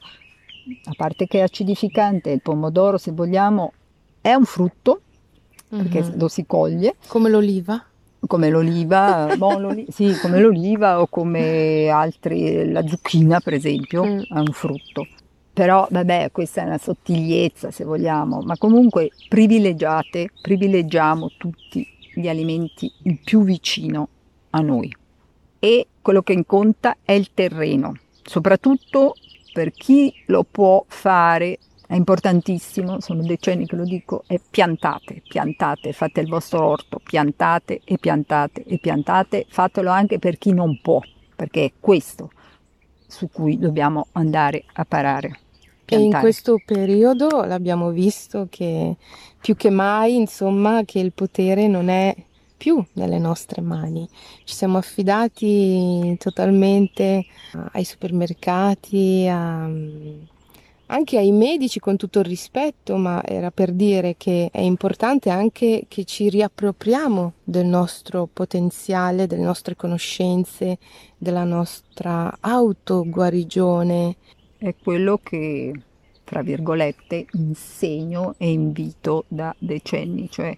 a 0.85 0.93
parte 0.97 1.27
che 1.27 1.39
è 1.39 1.43
acidificante, 1.43 2.31
il 2.31 2.43
pomodoro 2.43 2.99
se 2.99 3.13
vogliamo 3.13 3.73
è 4.21 4.35
un 4.35 4.45
frutto, 4.45 5.01
perché 5.69 6.03
mm-hmm. 6.03 6.19
lo 6.19 6.29
si 6.29 6.45
coglie. 6.47 6.97
Come 7.07 7.31
l'oliva? 7.31 7.85
come 8.27 8.51
l'oliva, 8.51 9.35
l'oli- 9.39 9.87
sì, 9.89 10.15
come 10.21 10.41
l'oliva 10.41 11.01
o 11.01 11.07
come 11.07 11.89
altri, 11.89 12.71
la 12.71 12.87
zucchina 12.87 13.41
per 13.41 13.55
esempio, 13.55 14.05
mm. 14.05 14.19
è 14.19 14.39
un 14.39 14.53
frutto 14.53 15.07
però 15.61 15.87
vabbè 15.91 16.31
questa 16.33 16.63
è 16.63 16.65
una 16.65 16.79
sottigliezza 16.79 17.71
se 17.71 17.85
vogliamo, 17.85 18.41
ma 18.41 18.57
comunque 18.57 19.11
privilegiate, 19.29 20.31
privilegiamo 20.41 21.33
tutti 21.37 21.87
gli 22.15 22.29
alimenti 22.29 22.91
il 23.03 23.19
più 23.23 23.43
vicino 23.43 24.09
a 24.49 24.61
noi 24.61 24.91
e 25.59 25.89
quello 26.01 26.23
che 26.23 26.43
conta 26.47 26.97
è 27.03 27.13
il 27.13 27.35
terreno, 27.35 27.95
soprattutto 28.23 29.17
per 29.53 29.71
chi 29.73 30.11
lo 30.29 30.47
può 30.51 30.83
fare 30.89 31.59
è 31.87 31.95
importantissimo, 31.95 32.99
sono 33.01 33.23
decenni 33.23 33.67
che 33.67 33.77
lo 33.77 33.85
dico, 33.85 34.23
è 34.27 34.41
piantate, 34.41 35.21
piantate, 35.29 35.93
fate 35.93 36.23
il 36.23 36.29
vostro 36.31 36.65
orto, 36.65 37.03
piantate 37.05 37.83
e 37.85 37.99
piantate 37.99 38.65
e 38.65 38.79
piantate, 38.79 39.45
fatelo 39.47 39.91
anche 39.91 40.19
per 40.19 40.39
chi 40.39 40.55
non 40.55 40.81
può, 40.81 41.03
perché 41.37 41.65
è 41.67 41.73
questo 41.79 42.31
su 43.07 43.29
cui 43.31 43.59
dobbiamo 43.59 44.07
andare 44.13 44.65
a 44.73 44.87
parare. 44.87 45.41
Piantare. 45.91 46.01
E 46.01 46.05
in 46.05 46.21
questo 46.21 46.61
periodo 46.65 47.45
l'abbiamo 47.45 47.91
visto 47.91 48.47
che 48.49 48.97
più 49.41 49.57
che 49.57 49.71
mai, 49.71 50.15
insomma, 50.17 50.83
che 50.85 50.99
il 51.01 51.13
potere 51.13 51.67
non 51.67 51.89
è 51.89 52.15
più 52.57 52.85
nelle 52.93 53.19
nostre 53.19 53.63
mani. 53.63 54.07
Ci 54.45 54.55
siamo 54.55 54.77
affidati 54.77 56.15
totalmente 56.19 57.25
ai 57.73 57.85
supermercati, 57.85 59.27
a, 59.27 59.67
anche 60.87 61.17
ai 61.17 61.33
medici 61.33 61.81
con 61.81 61.97
tutto 61.97 62.19
il 62.19 62.27
rispetto, 62.27 62.97
ma 62.97 63.23
era 63.25 63.51
per 63.51 63.73
dire 63.73 64.17
che 64.19 64.51
è 64.53 64.61
importante 64.61 65.31
anche 65.31 65.87
che 65.89 66.05
ci 66.05 66.29
riappropriamo 66.29 67.33
del 67.43 67.65
nostro 67.65 68.29
potenziale, 68.31 69.27
delle 69.27 69.43
nostre 69.43 69.75
conoscenze, 69.75 70.79
della 71.17 71.45
nostra 71.45 72.37
autoguarigione. 72.41 74.17
È 74.63 74.75
quello 74.77 75.19
che, 75.23 75.73
tra 76.23 76.43
virgolette, 76.43 77.25
insegno 77.33 78.35
e 78.37 78.51
invito 78.51 79.25
da 79.27 79.57
decenni, 79.59 80.29
cioè 80.29 80.53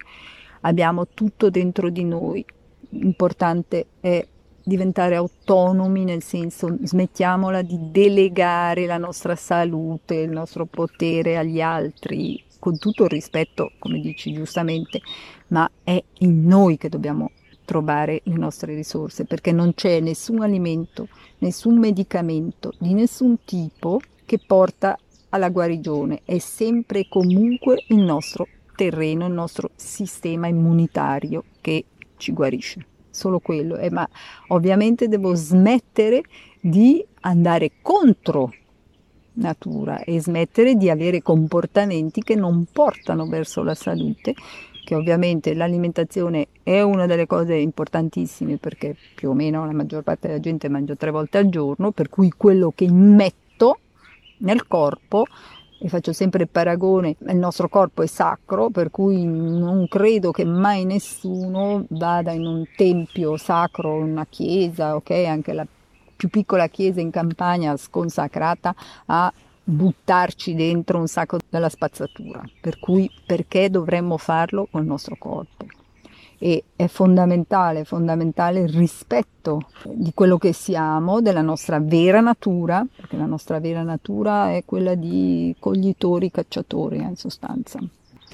abbiamo 0.59 1.07
tutto 1.07 1.49
dentro 1.49 1.89
di 1.89 2.03
noi. 2.03 2.43
L'importante 2.89 3.85
è 4.01 4.27
diventare 4.61 5.15
autonomi, 5.15 6.03
nel 6.03 6.21
senso 6.21 6.75
smettiamola 6.81 7.61
di 7.61 7.77
delegare 7.91 8.85
la 8.87 8.97
nostra 8.97 9.37
salute, 9.37 10.15
il 10.15 10.31
nostro 10.31 10.65
potere 10.65 11.37
agli 11.37 11.61
altri, 11.61 12.43
con 12.59 12.77
tutto 12.77 13.05
il 13.05 13.09
rispetto, 13.09 13.71
come 13.79 14.01
dici 14.01 14.33
giustamente, 14.33 14.99
ma 15.47 15.71
è 15.81 16.03
in 16.19 16.45
noi 16.45 16.75
che 16.75 16.89
dobbiamo 16.89 17.31
trovare 17.73 18.21
le 18.25 18.35
nostre 18.35 18.75
risorse, 18.75 19.25
perché 19.25 19.51
non 19.51 19.73
c'è 19.73 19.99
nessun 19.99 20.43
alimento, 20.43 21.07
nessun 21.39 21.79
medicamento 21.79 22.73
di 22.77 22.93
nessun 22.93 23.43
tipo 23.43 23.99
che 24.25 24.39
porta 24.45 24.95
alla 25.29 25.49
guarigione, 25.49 26.21
è 26.23 26.37
sempre 26.37 26.99
e 26.99 27.07
comunque 27.09 27.83
il 27.87 27.97
nostro 27.97 28.47
terreno, 28.75 29.25
il 29.25 29.33
nostro 29.33 29.71
sistema 29.75 30.45
immunitario 30.45 31.45
che 31.61 31.85
ci 32.17 32.31
guarisce. 32.31 32.85
Solo 33.09 33.39
quello, 33.39 33.77
eh, 33.77 33.89
ma 33.89 34.07
ovviamente 34.49 35.07
devo 35.07 35.33
smettere 35.33 36.21
di 36.61 37.03
andare 37.21 37.71
contro 37.81 38.53
natura 39.33 40.03
e 40.03 40.21
smettere 40.21 40.75
di 40.75 40.91
avere 40.91 41.23
comportamenti 41.23 42.21
che 42.21 42.35
non 42.35 42.65
portano 42.71 43.25
verso 43.25 43.63
la 43.63 43.73
salute, 43.73 44.35
che 44.83 44.95
ovviamente 44.95 45.53
l'alimentazione 45.53 46.47
è 46.61 46.81
una 46.81 47.05
delle 47.05 47.25
cose 47.25 47.55
importantissime 47.55 48.57
perché 48.57 48.95
più 49.15 49.29
o 49.29 49.33
meno 49.33 49.65
la 49.65 49.71
maggior 49.71 50.03
parte 50.03 50.27
della 50.27 50.39
gente 50.39 50.69
mangia 50.69 50.95
tre 50.95 51.11
volte 51.11 51.37
al 51.37 51.49
giorno, 51.49 51.91
per 51.91 52.09
cui 52.09 52.31
quello 52.35 52.71
che 52.75 52.91
metto 52.91 53.79
nel 54.39 54.67
corpo 54.67 55.25
e 55.79 55.89
faccio 55.89 56.13
sempre 56.13 56.43
il 56.43 56.49
paragone, 56.49 57.17
il 57.27 57.35
nostro 57.35 57.67
corpo 57.67 58.03
è 58.03 58.07
sacro, 58.07 58.69
per 58.69 58.89
cui 58.89 59.25
non 59.25 59.85
credo 59.89 60.31
che 60.31 60.45
mai 60.45 60.85
nessuno 60.85 61.85
vada 61.89 62.31
in 62.31 62.45
un 62.45 62.63
tempio 62.77 63.35
sacro, 63.35 63.93
una 63.93 64.25
chiesa, 64.29 64.95
ok, 64.95 65.11
anche 65.27 65.51
la 65.51 65.67
più 66.15 66.29
piccola 66.29 66.67
chiesa 66.67 67.01
in 67.01 67.09
campagna 67.09 67.75
sconsacrata 67.75 68.73
a 69.07 69.33
buttarci 69.63 70.55
dentro 70.55 70.99
un 70.99 71.07
sacco 71.07 71.37
della 71.49 71.69
spazzatura. 71.69 72.41
Per 72.61 72.79
cui 72.79 73.09
perché 73.25 73.69
dovremmo 73.69 74.17
farlo 74.17 74.67
col 74.69 74.85
nostro 74.85 75.15
corpo? 75.17 75.65
e 76.43 76.61
è 76.75 76.87
fondamentale, 76.87 77.85
fondamentale 77.85 78.59
il 78.59 78.67
rispetto 78.67 79.67
di 79.85 80.11
quello 80.13 80.37
che 80.37 80.51
siamo, 80.51 81.21
della 81.21 81.41
nostra 81.41 81.79
vera 81.79 82.19
natura, 82.19 82.85
perché 82.93 83.15
la 83.15 83.25
nostra 83.25 83.61
vera 83.61 83.81
natura 83.81 84.51
è 84.51 84.65
quella 84.65 84.93
di 84.93 85.55
coglitori, 85.57 86.31
cacciatori 86.31 86.97
eh, 86.97 87.03
in 87.03 87.15
sostanza. 87.15 87.79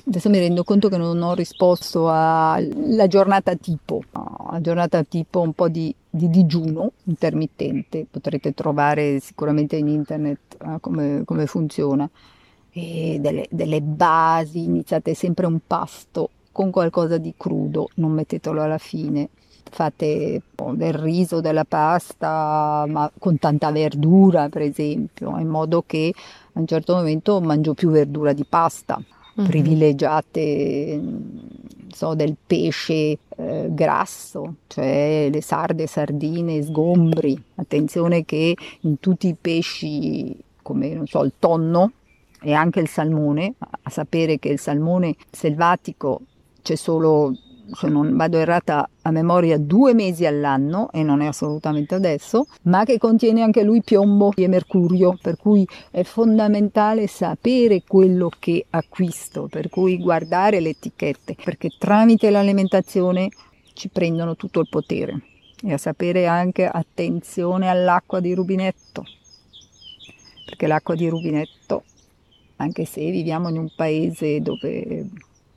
Adesso 0.07 0.27
mi 0.31 0.39
rendo 0.39 0.63
conto 0.63 0.89
che 0.89 0.97
non 0.97 1.21
ho 1.21 1.35
risposto 1.35 2.09
alla 2.09 3.05
giornata 3.05 3.53
tipo, 3.53 4.01
la 4.11 4.59
giornata 4.59 5.03
tipo 5.03 5.41
un 5.41 5.53
po' 5.53 5.69
di, 5.69 5.93
di 6.09 6.31
digiuno 6.31 6.93
intermittente, 7.03 8.07
potrete 8.09 8.55
trovare 8.55 9.19
sicuramente 9.19 9.75
in 9.75 9.87
internet 9.87 10.48
come, 10.79 11.23
come 11.25 11.45
funziona. 11.45 12.09
E 12.71 13.17
delle, 13.19 13.47
delle 13.49 13.81
basi, 13.81 14.63
iniziate 14.63 15.13
sempre 15.13 15.47
un 15.47 15.59
pasto 15.65 16.29
con 16.51 16.71
qualcosa 16.71 17.17
di 17.17 17.33
crudo, 17.35 17.89
non 17.95 18.11
mettetelo 18.11 18.61
alla 18.61 18.77
fine. 18.77 19.29
Fate 19.71 20.41
del 20.73 20.93
riso, 20.93 21.41
della 21.41 21.63
pasta, 21.63 22.85
ma 22.87 23.11
con 23.17 23.37
tanta 23.37 23.71
verdura, 23.71 24.49
per 24.49 24.63
esempio, 24.63 25.37
in 25.37 25.47
modo 25.47 25.83
che 25.85 26.11
a 26.53 26.59
un 26.59 26.65
certo 26.65 26.95
momento 26.95 27.39
mangio 27.39 27.73
più 27.73 27.89
verdura 27.89 28.33
di 28.33 28.45
pasta. 28.45 28.99
Mm-hmm. 28.99 29.49
Privilegiate 29.49 31.01
so, 31.93 32.13
del 32.13 32.35
pesce 32.45 33.17
eh, 33.37 33.67
grasso, 33.69 34.55
cioè 34.67 35.29
le 35.31 35.41
sarde, 35.41 35.87
sardine, 35.87 36.61
sgombri. 36.61 37.41
Attenzione 37.55 38.25
che 38.25 38.55
in 38.81 38.99
tutti 38.99 39.27
i 39.27 39.35
pesci, 39.39 40.35
come 40.69 40.93
non 40.93 41.07
so, 41.07 41.23
il 41.23 41.33
tonno, 41.39 41.93
e 42.41 42.53
anche 42.53 42.79
il 42.79 42.87
salmone, 42.87 43.55
a 43.57 43.89
sapere 43.89 44.37
che 44.37 44.49
il 44.49 44.59
salmone 44.59 45.15
selvatico 45.31 46.21
c'è 46.61 46.75
solo, 46.75 47.35
se 47.73 47.89
non 47.89 48.15
vado 48.15 48.37
errata 48.37 48.87
a 49.01 49.09
memoria, 49.09 49.57
due 49.57 49.95
mesi 49.95 50.27
all'anno, 50.27 50.91
e 50.91 51.01
non 51.01 51.21
è 51.21 51.25
assolutamente 51.25 51.95
adesso, 51.95 52.45
ma 52.63 52.83
che 52.85 52.99
contiene 52.99 53.41
anche 53.41 53.63
lui 53.63 53.81
piombo 53.81 54.31
e 54.35 54.47
mercurio, 54.47 55.17
per 55.19 55.37
cui 55.37 55.67
è 55.89 56.03
fondamentale 56.03 57.07
sapere 57.07 57.81
quello 57.87 58.29
che 58.37 58.63
acquisto, 58.69 59.47
per 59.49 59.69
cui 59.69 59.97
guardare 59.97 60.59
le 60.59 60.69
etichette, 60.69 61.35
perché 61.43 61.69
tramite 61.79 62.29
l'alimentazione 62.29 63.29
ci 63.73 63.89
prendono 63.89 64.35
tutto 64.35 64.59
il 64.59 64.67
potere. 64.69 65.23
e 65.61 65.73
a 65.73 65.77
sapere 65.77 66.25
anche 66.25 66.65
attenzione 66.65 67.67
all'acqua 67.67 68.21
di 68.21 68.33
rubinetto, 68.33 69.03
perché 70.49 70.65
l'acqua 70.65 70.95
di 70.95 71.07
rubinetto, 71.07 71.83
anche 72.55 72.85
se 72.85 73.07
viviamo 73.11 73.49
in 73.49 73.57
un 73.57 73.69
paese 73.75 74.41
dove 74.41 75.07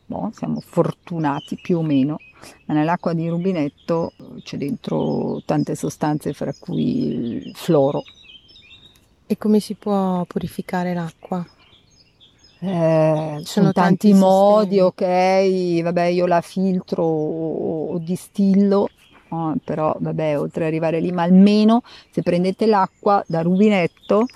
boh, 0.04 0.30
siamo 0.34 0.60
fortunati 0.60 1.58
più 1.60 1.78
o 1.78 1.82
meno, 1.82 2.18
ma 2.66 2.74
nell'acqua 2.74 3.14
di 3.14 3.26
rubinetto 3.26 4.12
c'è 4.42 4.58
dentro 4.58 5.40
tante 5.46 5.74
sostanze, 5.74 6.34
fra 6.34 6.52
cui 6.52 7.46
il 7.46 7.52
fluoro. 7.54 8.02
E 9.26 9.38
come 9.38 9.60
si 9.60 9.74
può 9.74 10.24
purificare 10.26 10.92
l'acqua? 10.92 11.42
Eh, 12.58 13.36
ci 13.38 13.50
sono 13.50 13.72
tanti 13.72 14.12
modi, 14.12 14.78
ok, 14.78 15.80
vabbè 15.82 16.04
io 16.04 16.26
la 16.26 16.42
filtro 16.42 17.02
o, 17.02 17.92
o 17.94 17.98
distillo, 17.98 18.90
però 19.64 19.96
vabbè 19.98 20.38
oltre 20.38 20.64
ad 20.64 20.68
arrivare 20.68 21.00
lì, 21.00 21.10
ma 21.10 21.22
almeno 21.22 21.82
se 22.10 22.20
prendete 22.20 22.66
l'acqua 22.66 23.24
da 23.26 23.40
rubinetto 23.40 24.26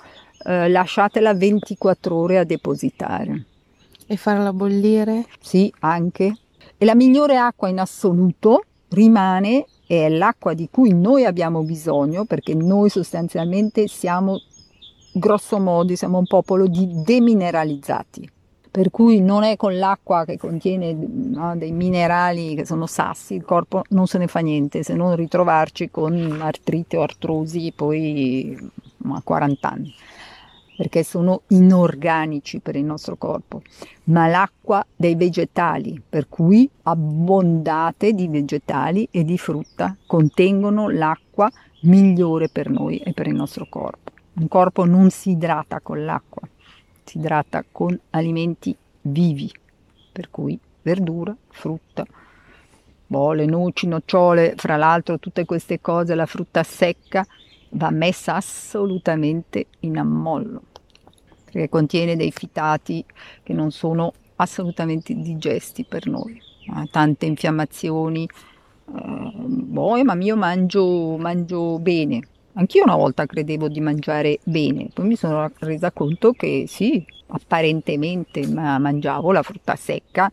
eh, 0.47 0.69
lasciatela 0.69 1.33
24 1.33 2.15
ore 2.15 2.37
a 2.39 2.45
depositare. 2.45 3.43
E 4.07 4.15
farla 4.15 4.53
bollire? 4.53 5.25
Sì, 5.41 5.71
anche. 5.79 6.37
E 6.77 6.85
la 6.85 6.95
migliore 6.95 7.37
acqua 7.37 7.67
in 7.67 7.79
assoluto 7.79 8.63
rimane 8.89 9.65
è 9.85 10.07
l'acqua 10.07 10.53
di 10.53 10.69
cui 10.71 10.93
noi 10.93 11.25
abbiamo 11.25 11.63
bisogno 11.63 12.23
perché 12.23 12.53
noi 12.53 12.89
sostanzialmente 12.89 13.87
siamo 13.87 14.39
grosso 15.13 15.59
modo 15.59 15.95
siamo 15.95 16.19
un 16.19 16.25
popolo 16.25 16.67
di 16.67 16.87
demineralizzati, 17.03 18.29
per 18.69 18.91
cui 18.91 19.19
non 19.19 19.43
è 19.43 19.57
con 19.57 19.77
l'acqua 19.77 20.23
che 20.23 20.37
contiene 20.37 20.93
no, 20.93 21.57
dei 21.57 21.71
minerali 21.71 22.55
che 22.55 22.65
sono 22.65 22.85
sassi, 22.85 23.33
il 23.33 23.43
corpo 23.43 23.81
non 23.89 24.07
se 24.07 24.17
ne 24.17 24.27
fa 24.27 24.39
niente 24.39 24.83
se 24.83 24.93
non 24.93 25.15
ritrovarci 25.15 25.89
con 25.89 26.37
artrite 26.39 26.97
o 26.97 27.01
artrosi 27.01 27.73
poi 27.75 28.55
a 29.09 29.21
40 29.21 29.69
anni 29.69 29.93
perché 30.77 31.03
sono 31.03 31.41
inorganici 31.47 32.59
per 32.59 32.75
il 32.75 32.85
nostro 32.85 33.15
corpo, 33.15 33.63
ma 34.05 34.27
l'acqua 34.27 34.85
dei 34.95 35.15
vegetali, 35.15 35.99
per 36.07 36.29
cui 36.29 36.69
abbondate 36.83 38.13
di 38.13 38.27
vegetali 38.27 39.07
e 39.09 39.23
di 39.23 39.39
frutta, 39.39 39.97
contengono 40.05 40.89
l'acqua 40.89 41.49
migliore 41.81 42.47
per 42.47 42.69
noi 42.69 42.99
e 42.99 43.13
per 43.13 43.25
il 43.25 43.33
nostro 43.33 43.65
corpo. 43.67 44.11
Un 44.33 44.47
corpo 44.47 44.85
non 44.85 45.09
si 45.09 45.31
idrata 45.31 45.79
con 45.79 46.05
l'acqua, 46.05 46.47
si 47.03 47.17
idrata 47.17 47.65
con 47.71 47.99
alimenti 48.11 48.75
vivi, 49.01 49.51
per 50.11 50.29
cui 50.29 50.59
verdura, 50.83 51.35
frutta, 51.47 52.05
boh, 53.07 53.33
le 53.33 53.45
noci, 53.47 53.87
nocciole, 53.87 54.53
fra 54.57 54.77
l'altro 54.77 55.17
tutte 55.17 55.43
queste 55.43 55.81
cose, 55.81 56.13
la 56.13 56.27
frutta 56.27 56.61
secca 56.61 57.25
va 57.71 57.89
messa 57.89 58.35
assolutamente 58.35 59.67
in 59.81 59.97
ammollo, 59.97 60.63
perché 61.45 61.69
contiene 61.69 62.15
dei 62.15 62.31
fitati 62.31 63.03
che 63.43 63.53
non 63.53 63.71
sono 63.71 64.13
assolutamente 64.37 65.13
digesti 65.13 65.83
per 65.83 66.07
noi, 66.07 66.41
ha 66.73 66.85
tante 66.89 67.25
infiammazioni, 67.25 68.23
eh, 68.23 69.31
boh, 69.35 70.03
ma 70.03 70.15
io 70.15 70.35
mangio, 70.35 71.17
mangio 71.17 71.79
bene, 71.79 72.21
Anch'io 72.57 72.83
una 72.83 72.95
volta 72.95 73.27
credevo 73.27 73.67
di 73.67 73.79
mangiare 73.79 74.39
bene, 74.43 74.89
poi 74.91 75.05
mi 75.05 75.15
sono 75.15 75.51
resa 75.59 75.91
conto 75.91 76.31
che 76.31 76.65
sì, 76.67 77.05
apparentemente 77.27 78.47
ma 78.47 78.79
mangiavo 78.79 79.31
la 79.31 79.43
frutta 79.43 79.75
secca, 79.75 80.31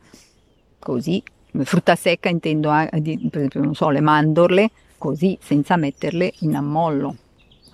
così, 0.78 1.22
frutta 1.64 1.94
secca 1.94 2.30
intendo 2.30 2.70
per 2.70 2.88
esempio, 2.92 3.60
non 3.60 3.74
so, 3.74 3.90
le 3.90 4.00
mandorle, 4.00 4.70
così, 4.96 5.36
senza 5.38 5.76
metterle 5.76 6.32
in 6.40 6.56
ammollo. 6.56 7.16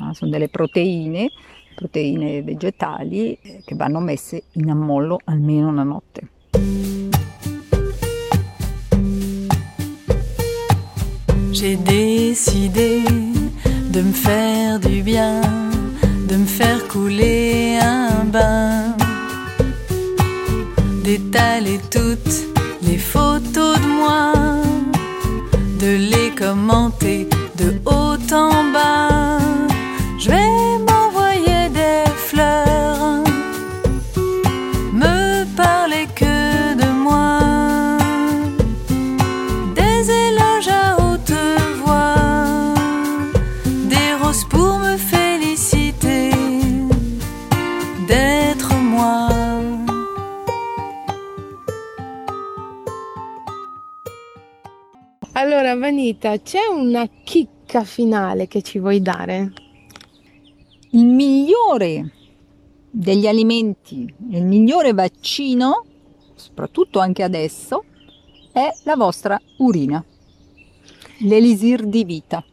Ah, 0.03 0.15
sono 0.15 0.31
delle 0.31 0.49
proteine, 0.49 1.31
proteine 1.75 2.43
vegetali 2.43 3.37
eh, 3.43 3.61
che 3.63 3.75
vanno 3.75 4.01
messe 4.01 4.45
in 4.53 4.71
ammollo 4.71 5.19
almeno 5.25 5.69
una 5.69 5.83
notte. 5.83 6.29
J'ai 11.53 11.77
décidé 11.77 13.03
de 13.91 14.01
me 14.01 14.13
faire 14.13 14.79
du 14.81 15.03
bien, 15.03 15.43
de 16.29 16.37
me 16.37 16.47
faire 16.47 16.87
couler 16.89 17.79
un 17.83 18.25
bain, 18.25 18.97
d'étaler 21.03 21.79
toutes 21.91 22.47
les 22.81 22.97
photos 22.97 23.79
de 23.79 23.87
moi, 23.87 24.33
de 25.79 25.97
les 26.09 26.31
commenter 26.35 27.29
de 27.59 27.79
haut 27.85 28.17
en 28.33 28.73
bas. 28.73 28.80
Vanita, 56.21 56.39
c'è 56.43 56.67
una 56.71 57.09
chicca 57.25 57.83
finale 57.83 58.47
che 58.47 58.61
ci 58.61 58.79
vuoi 58.79 59.01
dare? 59.01 59.53
Il 60.91 61.07
migliore 61.07 62.13
degli 62.91 63.27
alimenti, 63.27 64.13
il 64.31 64.45
migliore 64.45 64.93
vaccino, 64.93 65.85
soprattutto 66.35 66.99
anche 66.99 67.23
adesso, 67.23 67.85
è 68.53 68.69
la 68.85 68.97
vostra 68.97 69.41
urina, 69.59 70.05
l'elisir 71.21 71.87
di 71.87 72.05
vita. 72.05 72.45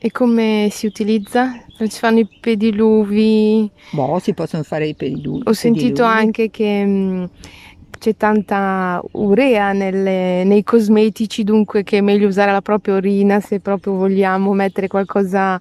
E 0.00 0.10
come 0.10 0.68
si 0.70 0.86
utilizza? 0.86 1.62
Si 1.76 1.98
fanno 1.98 2.20
i 2.20 2.28
pediluvi? 2.40 3.70
Boh, 3.92 4.18
si 4.18 4.32
possono 4.32 4.62
fare 4.62 4.86
i 4.88 4.94
pediluvi. 4.94 5.42
Ho 5.44 5.52
sentito 5.52 6.04
anche 6.04 6.50
che 6.50 6.84
mh, 6.84 7.30
c'è 8.04 8.16
tanta 8.18 9.00
urea 9.12 9.72
nelle- 9.72 10.44
nei 10.44 10.62
cosmetici, 10.62 11.42
dunque 11.42 11.82
che 11.84 11.98
è 11.98 12.00
meglio 12.02 12.28
usare 12.28 12.52
la 12.52 12.60
propria 12.60 12.96
urina 12.96 13.40
se 13.40 13.60
proprio 13.60 13.94
vogliamo 13.94 14.52
mettere 14.52 14.88
qualcosa 14.88 15.58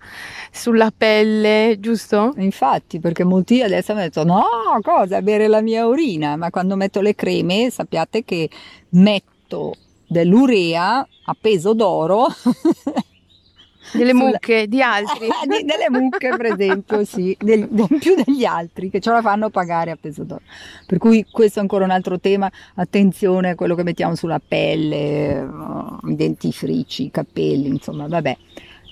sulla 0.51 0.91
pelle, 0.95 1.77
giusto? 1.79 2.33
Infatti, 2.35 2.99
perché 2.99 3.23
molti 3.23 3.61
adesso 3.61 3.93
hanno 3.93 4.01
detto: 4.01 4.25
no, 4.25 4.43
cosa, 4.81 5.21
bere 5.21 5.47
la 5.47 5.61
mia 5.61 5.87
urina? 5.87 6.35
Ma 6.35 6.49
quando 6.49 6.75
metto 6.75 6.99
le 6.99 7.15
creme, 7.15 7.69
sappiate 7.69 8.25
che 8.25 8.49
metto 8.89 9.75
dell'urea 10.05 10.97
a 10.97 11.35
peso 11.39 11.73
d'oro. 11.73 12.27
Delle 13.91 14.11
sulla- 14.11 14.23
mucche, 14.23 14.67
di 14.67 14.81
altri. 14.81 15.27
Di- 15.47 15.65
delle 15.65 15.89
mucche, 15.89 16.29
per 16.29 16.45
esempio, 16.57 17.03
sì, 17.03 17.35
del- 17.39 17.67
de- 17.69 17.87
più 17.99 18.15
degli 18.15 18.45
altri 18.45 18.89
che 18.89 18.99
ce 18.99 19.11
la 19.11 19.21
fanno 19.21 19.49
pagare 19.49 19.91
a 19.91 19.97
peso 19.99 20.23
d'oro. 20.23 20.41
Per 20.85 20.97
cui 20.97 21.25
questo 21.29 21.59
è 21.59 21.61
ancora 21.61 21.83
un 21.83 21.91
altro 21.91 22.19
tema. 22.19 22.49
Attenzione 22.75 23.49
a 23.49 23.55
quello 23.55 23.75
che 23.75 23.83
mettiamo 23.83 24.15
sulla 24.15 24.39
pelle, 24.45 24.95
eh, 24.95 25.45
i 26.09 26.15
dentifrici, 26.15 27.03
i 27.05 27.11
capelli, 27.11 27.67
insomma, 27.67 28.07
vabbè. 28.07 28.37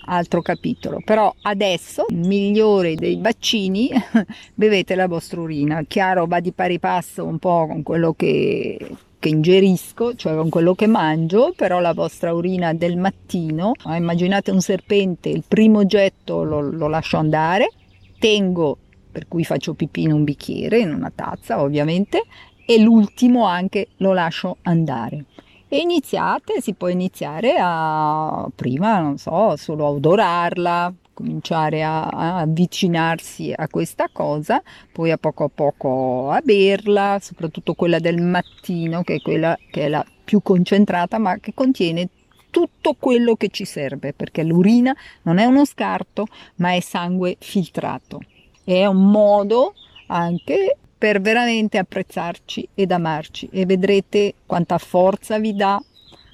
Altro 0.05 0.41
capitolo, 0.41 0.99
però 1.05 1.31
adesso 1.43 2.05
il 2.09 2.17
migliore 2.27 2.95
dei 2.95 3.17
vaccini 3.21 3.89
bevete 4.55 4.95
la 4.95 5.07
vostra 5.07 5.39
urina. 5.41 5.83
Chiaro, 5.87 6.25
va 6.25 6.39
di 6.39 6.51
pari 6.51 6.79
passo 6.79 7.23
un 7.23 7.37
po' 7.37 7.67
con 7.67 7.83
quello 7.83 8.13
che, 8.13 8.77
che 9.21 9.29
ingerisco, 9.29 10.15
cioè 10.15 10.35
con 10.35 10.49
quello 10.49 10.73
che 10.73 10.87
mangio, 10.87 11.53
però 11.55 11.79
la 11.79 11.93
vostra 11.93 12.33
urina 12.33 12.73
del 12.73 12.97
mattino, 12.97 13.73
ah, 13.83 13.95
immaginate 13.95 14.49
un 14.49 14.61
serpente, 14.61 15.29
il 15.29 15.43
primo 15.47 15.85
getto 15.85 16.41
lo, 16.41 16.59
lo 16.59 16.87
lascio 16.87 17.17
andare, 17.17 17.69
tengo, 18.17 18.75
per 19.11 19.27
cui 19.27 19.45
faccio 19.45 19.75
pipì 19.75 20.01
in 20.01 20.11
un 20.11 20.23
bicchiere, 20.23 20.79
in 20.79 20.91
una 20.91 21.11
tazza 21.13 21.61
ovviamente, 21.61 22.23
e 22.65 22.79
l'ultimo 22.79 23.45
anche 23.45 23.89
lo 23.97 24.11
lascio 24.11 24.57
andare. 24.63 25.25
E 25.67 25.77
iniziate, 25.77 26.59
si 26.59 26.73
può 26.73 26.87
iniziare 26.87 27.57
a, 27.59 28.49
prima, 28.55 28.99
non 28.99 29.19
so, 29.19 29.55
solo 29.55 29.85
a 29.85 29.89
odorarla, 29.89 30.93
cominciare 31.13 31.83
a, 31.83 32.03
a 32.03 32.39
avvicinarsi 32.39 33.53
a 33.55 33.67
questa 33.67 34.09
cosa, 34.11 34.61
poi 34.91 35.11
a 35.11 35.17
poco 35.17 35.45
a 35.45 35.49
poco 35.53 36.29
a 36.29 36.41
berla, 36.43 37.17
soprattutto 37.21 37.73
quella 37.73 37.99
del 37.99 38.21
mattino, 38.21 39.03
che 39.03 39.15
è 39.15 39.21
quella 39.21 39.57
che 39.69 39.85
è 39.85 39.87
la 39.89 40.05
più 40.23 40.41
concentrata, 40.41 41.17
ma 41.17 41.37
che 41.37 41.53
contiene 41.53 42.09
tutto 42.49 42.95
quello 42.99 43.35
che 43.35 43.49
ci 43.49 43.65
serve, 43.65 44.13
perché 44.13 44.43
l'urina 44.43 44.95
non 45.23 45.37
è 45.37 45.45
uno 45.45 45.65
scarto, 45.65 46.27
ma 46.55 46.73
è 46.73 46.79
sangue 46.79 47.37
filtrato. 47.39 48.19
È 48.63 48.85
un 48.85 49.09
modo 49.09 49.73
anche 50.07 50.77
per 50.97 51.19
veramente 51.19 51.79
apprezzarci 51.79 52.69
ed 52.75 52.91
amarci 52.91 53.49
e 53.51 53.65
vedrete 53.65 54.35
quanta 54.45 54.77
forza 54.77 55.39
vi 55.39 55.55
dà, 55.55 55.81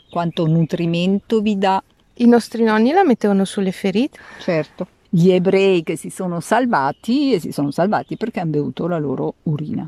quanto 0.10 0.46
nutrimento 0.46 1.40
vi 1.40 1.58
dà 1.58 1.82
I 2.20 2.26
nostri 2.26 2.64
nonni 2.64 2.92
la 2.92 3.04
mettevano 3.04 3.46
sulle 3.46 3.72
ferite? 3.72 4.20
Certo. 4.40 4.88
Gli 5.10 5.30
ebrei 5.30 5.84
che 5.84 5.96
si 5.96 6.10
sono 6.10 6.40
salvati 6.40 7.34
e 7.34 7.40
si 7.40 7.52
sono 7.52 7.72
salvati 7.72 8.18
perché 8.18 8.40
hanno 8.40 8.52
bevuto 8.52 8.88
la 8.88 8.98
loro 8.98 9.36
urina. 9.44 9.88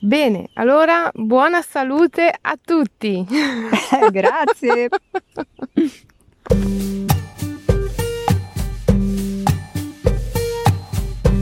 Bene, 0.00 0.50
allora 0.54 1.10
buona 1.14 1.62
salute 1.62 2.32
a 2.40 2.56
tutti. 2.62 3.26
Grazie. 4.10 4.88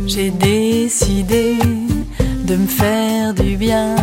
J'ai 0.06 0.30
décidé 0.30 1.58
de 2.46 2.56
me 2.56 2.66
faire 2.66 3.34
du 3.34 3.56
bien, 3.56 3.96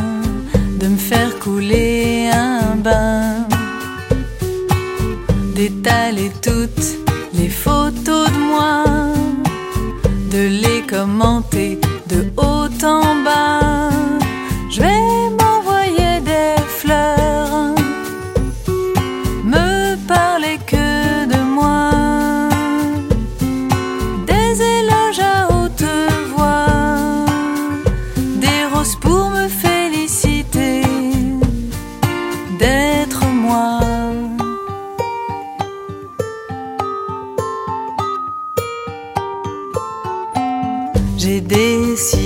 de 0.79 0.87
me 0.87 0.97
faire 0.97 1.39
couler 1.39 2.29
un 2.31 2.75
bain, 2.75 3.47
d'étaler 5.63 6.29
toutes 6.41 6.87
les 7.33 7.47
photos 7.47 8.29
de 8.29 8.39
moi, 8.51 8.83
de 10.29 10.43
les 10.61 10.81
commenter 10.85 11.79
de 12.09 12.25
haut 12.35 12.52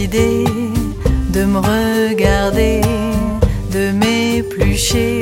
de 0.09 1.43
me 1.43 1.59
regarder, 1.59 2.81
de 3.71 3.91
m'éplucher 3.91 5.19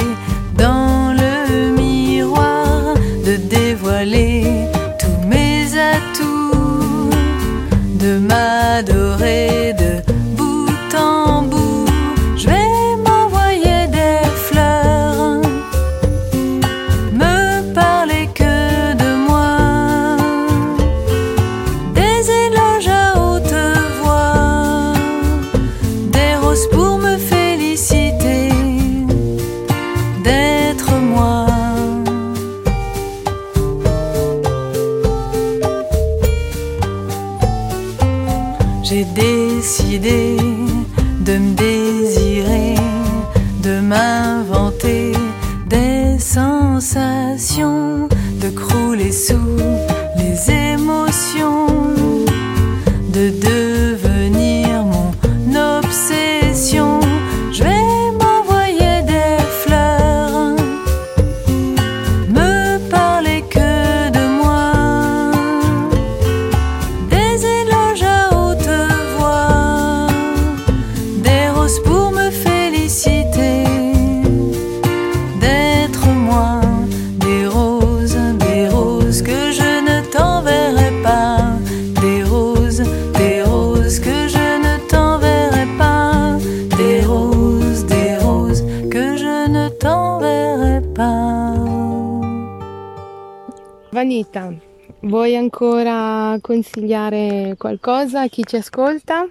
dans 0.56 1.14
le 1.14 1.72
miroir, 1.72 2.94
de 3.26 3.36
dévoiler 3.36 4.44
tous 5.00 5.28
mes 5.28 5.66
atouts, 5.78 7.10
de 8.00 8.20
m'adorer 8.20 9.55
ancora 95.56 96.38
consigliare 96.42 97.56
qualcosa 97.58 98.24
a 98.24 98.28
chi 98.28 98.44
ci 98.46 98.58
ascolta? 98.58 99.26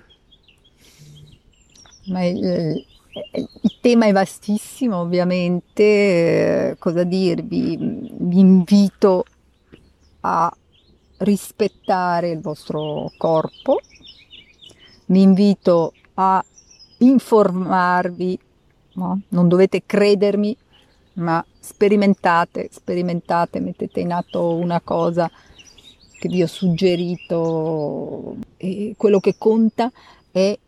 Ma 2.07 2.25
il, 2.25 2.83
il 3.35 3.79
tema 3.83 4.07
è 4.07 4.13
vastissimo, 4.13 5.01
ovviamente. 5.01 5.83
eh, 6.71 6.77
Cosa 6.79 7.05
dirvi? 7.05 7.77
Vi 7.79 8.39
invito 8.39 9.25
a 10.21 10.51
rispettare 11.19 12.31
il 12.31 12.41
vostro 12.41 13.13
corpo, 13.19 13.81
vi 15.07 15.21
invito 15.21 15.93
a 16.15 16.43
informarvi, 16.99 18.39
no? 18.95 19.21
Non 19.29 19.49
dovete 19.49 19.83
credermi, 19.85 20.57
ma 21.15 21.45
sperimentate, 21.59 22.69
sperimentate, 22.73 23.61
mettete 23.61 24.01
in 24.01 24.13
atto 24.13 24.55
una 24.55 24.81
cosa 24.81 25.31
che 26.25 26.29
vi 26.29 26.43
ho 26.43 26.47
suggerito 26.47 28.37
e 28.57 28.95
quello 28.97 29.21
che 29.21 29.35
conta 29.37 29.93
è 30.31 30.59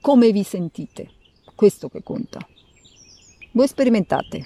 come 0.00 0.32
vi 0.32 0.42
sentite, 0.42 1.08
questo 1.54 1.88
che 1.88 2.02
conta. 2.02 2.40
Voi 3.52 3.68
sperimentate, 3.68 4.44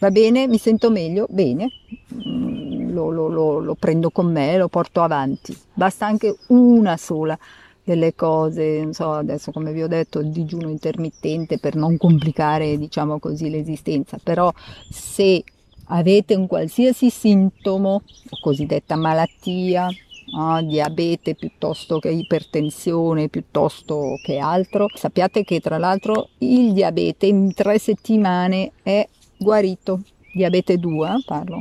va 0.00 0.10
bene, 0.10 0.48
mi 0.48 0.56
sento 0.56 0.90
meglio, 0.90 1.26
bene, 1.28 1.68
Mm, 2.12 2.92
lo, 2.92 3.10
lo- 3.10 3.28
lo- 3.28 3.60
lo 3.60 3.74
prendo 3.76 4.10
con 4.10 4.32
me, 4.32 4.56
lo 4.56 4.66
porto 4.68 5.00
avanti. 5.02 5.56
Basta 5.72 6.06
anche 6.06 6.36
una 6.48 6.96
sola 6.96 7.38
delle 7.84 8.14
cose, 8.16 8.80
non 8.82 8.92
so, 8.92 9.12
adesso 9.12 9.52
come 9.52 9.72
vi 9.72 9.82
ho 9.82 9.86
detto, 9.88 10.18
il 10.18 10.30
digiuno 10.30 10.68
intermittente 10.68 11.58
per 11.58 11.76
non 11.76 11.96
complicare, 11.96 12.76
diciamo 12.78 13.18
così, 13.20 13.48
l'esistenza, 13.48 14.18
però 14.22 14.52
se 14.90 15.44
avete 15.90 16.34
un 16.34 16.46
qualsiasi 16.46 17.10
sintomo 17.10 18.02
cosiddetta 18.40 18.96
malattia, 18.96 19.88
no, 20.32 20.62
diabete 20.62 21.34
piuttosto 21.34 21.98
che 21.98 22.10
ipertensione, 22.10 23.28
piuttosto 23.28 24.18
che 24.22 24.38
altro, 24.38 24.86
sappiate 24.94 25.44
che 25.44 25.60
tra 25.60 25.78
l'altro 25.78 26.30
il 26.38 26.72
diabete 26.72 27.26
in 27.26 27.52
tre 27.54 27.78
settimane 27.78 28.72
è 28.82 29.06
guarito, 29.36 30.02
diabete 30.32 30.78
2 30.78 31.08
eh, 31.08 31.22
parlo, 31.24 31.60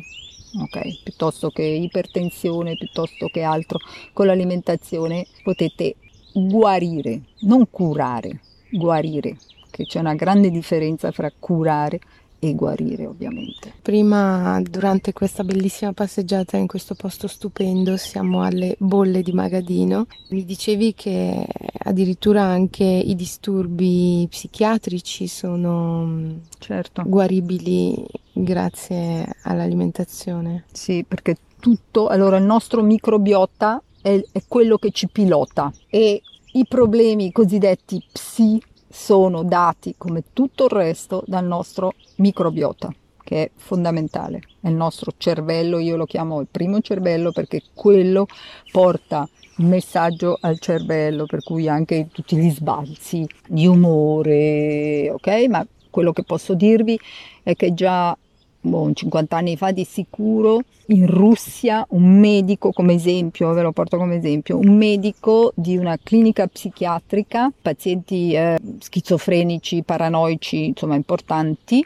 ok, 0.61 1.03
piuttosto 1.03 1.49
che 1.49 1.63
ipertensione, 1.63 2.75
piuttosto 2.75 3.27
che 3.27 3.41
altro, 3.41 3.79
con 4.13 4.27
l'alimentazione 4.27 5.25
potete 5.43 5.95
guarire, 6.33 7.21
non 7.41 7.67
curare, 7.69 8.41
guarire, 8.69 9.37
che 9.71 9.85
c'è 9.85 9.99
una 9.99 10.13
grande 10.13 10.51
differenza 10.51 11.11
fra 11.11 11.31
curare 11.37 11.99
e 12.39 12.55
guarire 12.55 13.05
ovviamente. 13.05 13.73
Prima, 13.81 14.61
durante 14.61 15.13
questa 15.13 15.43
bellissima 15.43 15.91
passeggiata 15.93 16.57
in 16.57 16.67
questo 16.67 16.95
posto 16.95 17.27
stupendo, 17.27 17.97
siamo 17.97 18.41
alle 18.43 18.75
bolle 18.79 19.21
di 19.21 19.33
Magadino. 19.33 20.07
Mi 20.29 20.45
dicevi 20.45 20.93
che 20.93 21.45
addirittura 21.79 22.43
anche 22.43 22.83
i 22.83 23.15
disturbi 23.15 24.25
psichiatrici 24.29 25.27
sono 25.27 26.05
mm, 26.05 26.31
Certo. 26.57 27.03
guaribili 27.05 28.05
grazie 28.31 29.27
all'alimentazione. 29.43 30.63
Sì, 30.71 31.03
perché 31.05 31.35
tutto, 31.59 32.07
allora 32.07 32.37
il 32.37 32.45
nostro 32.45 32.81
microbiota 32.81 33.81
è, 34.01 34.21
è 34.31 34.43
quello 34.47 34.77
che 34.77 34.91
ci 34.91 35.07
pilota 35.09 35.71
e 35.89 36.21
i 36.53 36.65
problemi 36.67 37.31
cosiddetti 37.31 38.03
psi 38.11 38.59
sono 38.89 39.43
dati 39.43 39.95
come 39.97 40.23
tutto 40.33 40.65
il 40.65 40.71
resto 40.71 41.23
dal 41.25 41.45
nostro 41.45 41.93
microbiota 42.15 42.93
che 43.29 43.43
è 43.43 43.51
fondamentale, 43.55 44.41
è 44.59 44.69
il 44.69 44.73
nostro 44.73 45.11
cervello, 45.15 45.77
io 45.77 45.95
lo 45.97 46.05
chiamo 46.05 46.41
il 46.41 46.47
primo 46.49 46.81
cervello 46.81 47.31
perché 47.31 47.61
quello 47.75 48.25
porta 48.71 49.29
messaggio 49.57 50.35
al 50.41 50.57
cervello, 50.59 51.27
per 51.27 51.43
cui 51.43 51.67
anche 51.67 52.07
tutti 52.11 52.35
gli 52.35 52.49
sbalzi 52.49 53.27
di 53.47 53.67
umore, 53.67 55.11
ok? 55.11 55.27
Ma 55.47 55.63
quello 55.91 56.11
che 56.11 56.23
posso 56.23 56.55
dirvi 56.55 56.99
è 57.43 57.55
che 57.55 57.75
già 57.75 58.17
boh, 58.61 58.91
50 58.93 59.35
anni 59.35 59.55
fa 59.57 59.71
di 59.71 59.83
sicuro, 59.83 60.61
in 60.87 61.07
Russia 61.07 61.85
un 61.89 62.19
medico, 62.19 62.71
come 62.71 62.93
esempio, 62.93 63.53
ve 63.53 63.61
lo 63.61 63.71
porto 63.71 63.97
come 63.97 64.15
esempio, 64.15 64.57
un 64.57 64.75
medico 64.75 65.51
di 65.55 65.77
una 65.77 65.97
clinica 66.01 66.47
psichiatrica, 66.47 67.51
pazienti 67.61 68.33
eh, 68.33 68.57
schizofrenici, 68.79 69.83
paranoici, 69.83 70.65
insomma 70.65 70.95
importanti, 70.95 71.85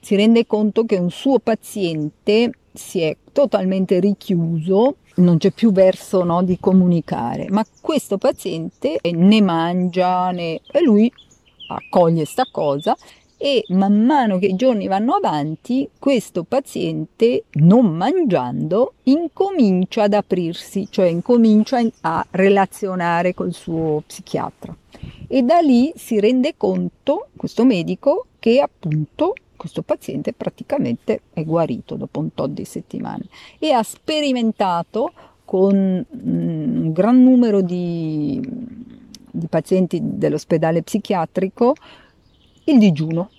si 0.00 0.16
rende 0.16 0.46
conto 0.46 0.84
che 0.84 0.96
un 0.96 1.10
suo 1.10 1.38
paziente 1.38 2.52
si 2.72 3.00
è 3.00 3.16
totalmente 3.32 4.00
richiuso, 4.00 4.96
non 5.16 5.38
c'è 5.38 5.50
più 5.50 5.72
verso 5.72 6.22
no, 6.22 6.42
di 6.42 6.58
comunicare, 6.60 7.46
ma 7.50 7.64
questo 7.80 8.18
paziente 8.18 8.98
ne 9.02 9.42
mangia 9.42 10.30
ne... 10.30 10.60
e 10.70 10.82
lui 10.82 11.12
accoglie 11.68 12.24
sta 12.24 12.46
cosa 12.50 12.96
e 13.40 13.64
man 13.68 14.04
mano 14.04 14.38
che 14.38 14.46
i 14.46 14.56
giorni 14.56 14.88
vanno 14.88 15.14
avanti 15.14 15.88
questo 15.98 16.42
paziente 16.42 17.44
non 17.52 17.94
mangiando 17.94 18.94
incomincia 19.04 20.02
ad 20.02 20.14
aprirsi, 20.14 20.88
cioè 20.90 21.06
incomincia 21.06 21.80
a 22.00 22.26
relazionare 22.30 23.34
col 23.34 23.54
suo 23.54 24.02
psichiatra. 24.04 24.76
E 25.28 25.42
da 25.42 25.60
lì 25.60 25.92
si 25.94 26.18
rende 26.18 26.54
conto 26.56 27.28
questo 27.36 27.64
medico 27.64 28.26
che 28.40 28.60
appunto 28.60 29.34
questo 29.56 29.82
paziente 29.82 30.32
praticamente 30.32 31.20
è 31.32 31.44
guarito 31.44 31.94
dopo 31.94 32.20
un 32.20 32.34
tot 32.34 32.50
di 32.50 32.64
settimane 32.64 33.24
e 33.58 33.70
ha 33.72 33.82
sperimentato 33.82 35.12
con 35.44 35.74
mm, 35.74 36.84
un 36.84 36.92
gran 36.92 37.22
numero 37.22 37.60
di, 37.60 38.40
di 39.30 39.46
pazienti 39.48 40.00
dell'ospedale 40.02 40.82
psichiatrico 40.82 41.74
il 42.70 42.78
digiuno 42.78 43.30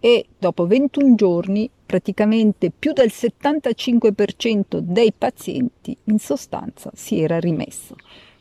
e 0.00 0.26
dopo 0.38 0.66
21 0.66 1.14
giorni 1.14 1.70
praticamente 1.86 2.70
più 2.70 2.92
del 2.92 3.10
75% 3.10 4.78
dei 4.78 5.12
pazienti 5.16 5.96
in 6.04 6.18
sostanza 6.18 6.90
si 6.94 7.20
era 7.20 7.38
rimesso. 7.38 7.96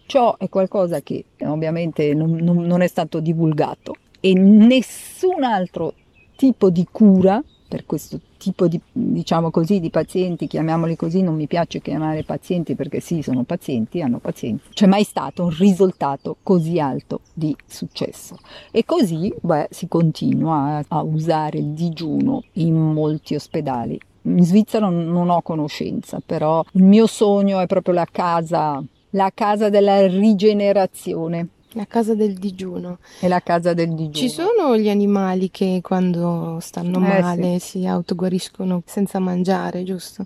Ciò 0.06 0.38
è 0.38 0.50
qualcosa 0.50 1.02
che 1.02 1.26
ovviamente 1.46 2.14
non, 2.14 2.34
non, 2.36 2.66
non 2.66 2.82
è 2.82 2.88
stato 2.88 3.20
divulgato 3.20 3.96
e 4.20 4.34
nessun 4.34 5.44
altro 5.44 5.94
tipo 6.36 6.70
di 6.70 6.86
cura 6.92 7.42
per 7.74 7.88
questo 7.88 8.20
tipo 8.38 8.68
di, 8.68 8.80
diciamo 8.92 9.50
così, 9.50 9.80
di 9.80 9.90
pazienti, 9.90 10.46
chiamiamoli 10.46 10.96
così, 10.96 11.24
non 11.24 11.34
mi 11.34 11.48
piace 11.48 11.82
chiamare 11.82 12.24
pazienti 12.24 12.76
perché 12.76 13.00
sì, 13.00 13.24
sono 13.24 13.42
pazienti, 13.42 14.00
hanno 14.00 14.20
pazienti, 14.20 14.66
c'è 14.74 14.86
mai 14.86 15.04
stato 15.04 15.46
un 15.46 15.56
risultato 15.58 16.38
così 16.44 16.80
alto 16.80 17.22
di 17.34 17.56
successo. 17.66 18.38
E 18.70 18.86
così 18.86 19.34
beh, 19.42 19.70
si 19.72 19.88
continua 19.88 20.78
a, 20.78 20.86
a 20.88 21.02
usare 21.02 21.58
il 21.58 21.70
digiuno 21.70 22.44
in 22.54 22.76
molti 22.76 23.34
ospedali. 23.34 24.00
In 24.26 24.46
Svizzera 24.46 24.88
non 24.88 25.32
ho 25.32 25.42
conoscenza, 25.42 26.22
però 26.24 26.64
il 26.74 26.84
mio 26.84 27.08
sogno 27.08 27.60
è 27.60 27.66
proprio 27.66 27.96
la 27.96 28.08
casa, 28.10 28.84
la 29.10 29.32
casa 29.34 29.70
della 29.70 30.06
rigenerazione 30.06 31.48
la 31.74 31.86
casa 31.86 32.14
del 32.16 32.34
digiuno. 32.36 33.00
È 33.20 33.28
la 33.28 33.42
casa 33.42 33.74
del 33.74 33.90
digiuno. 33.90 34.14
Ci 34.14 34.30
sono 34.30 34.78
gli 34.78 34.90
animali 34.90 35.52
che 35.52 35.80
quando 35.82 36.58
stanno 36.62 36.98
eh, 36.98 37.22
male 37.22 37.60
sì. 37.60 37.80
si 37.80 37.86
autoguariscono 37.86 38.82
senza 38.86 39.20
mangiare, 39.20 39.84
giusto? 39.84 40.26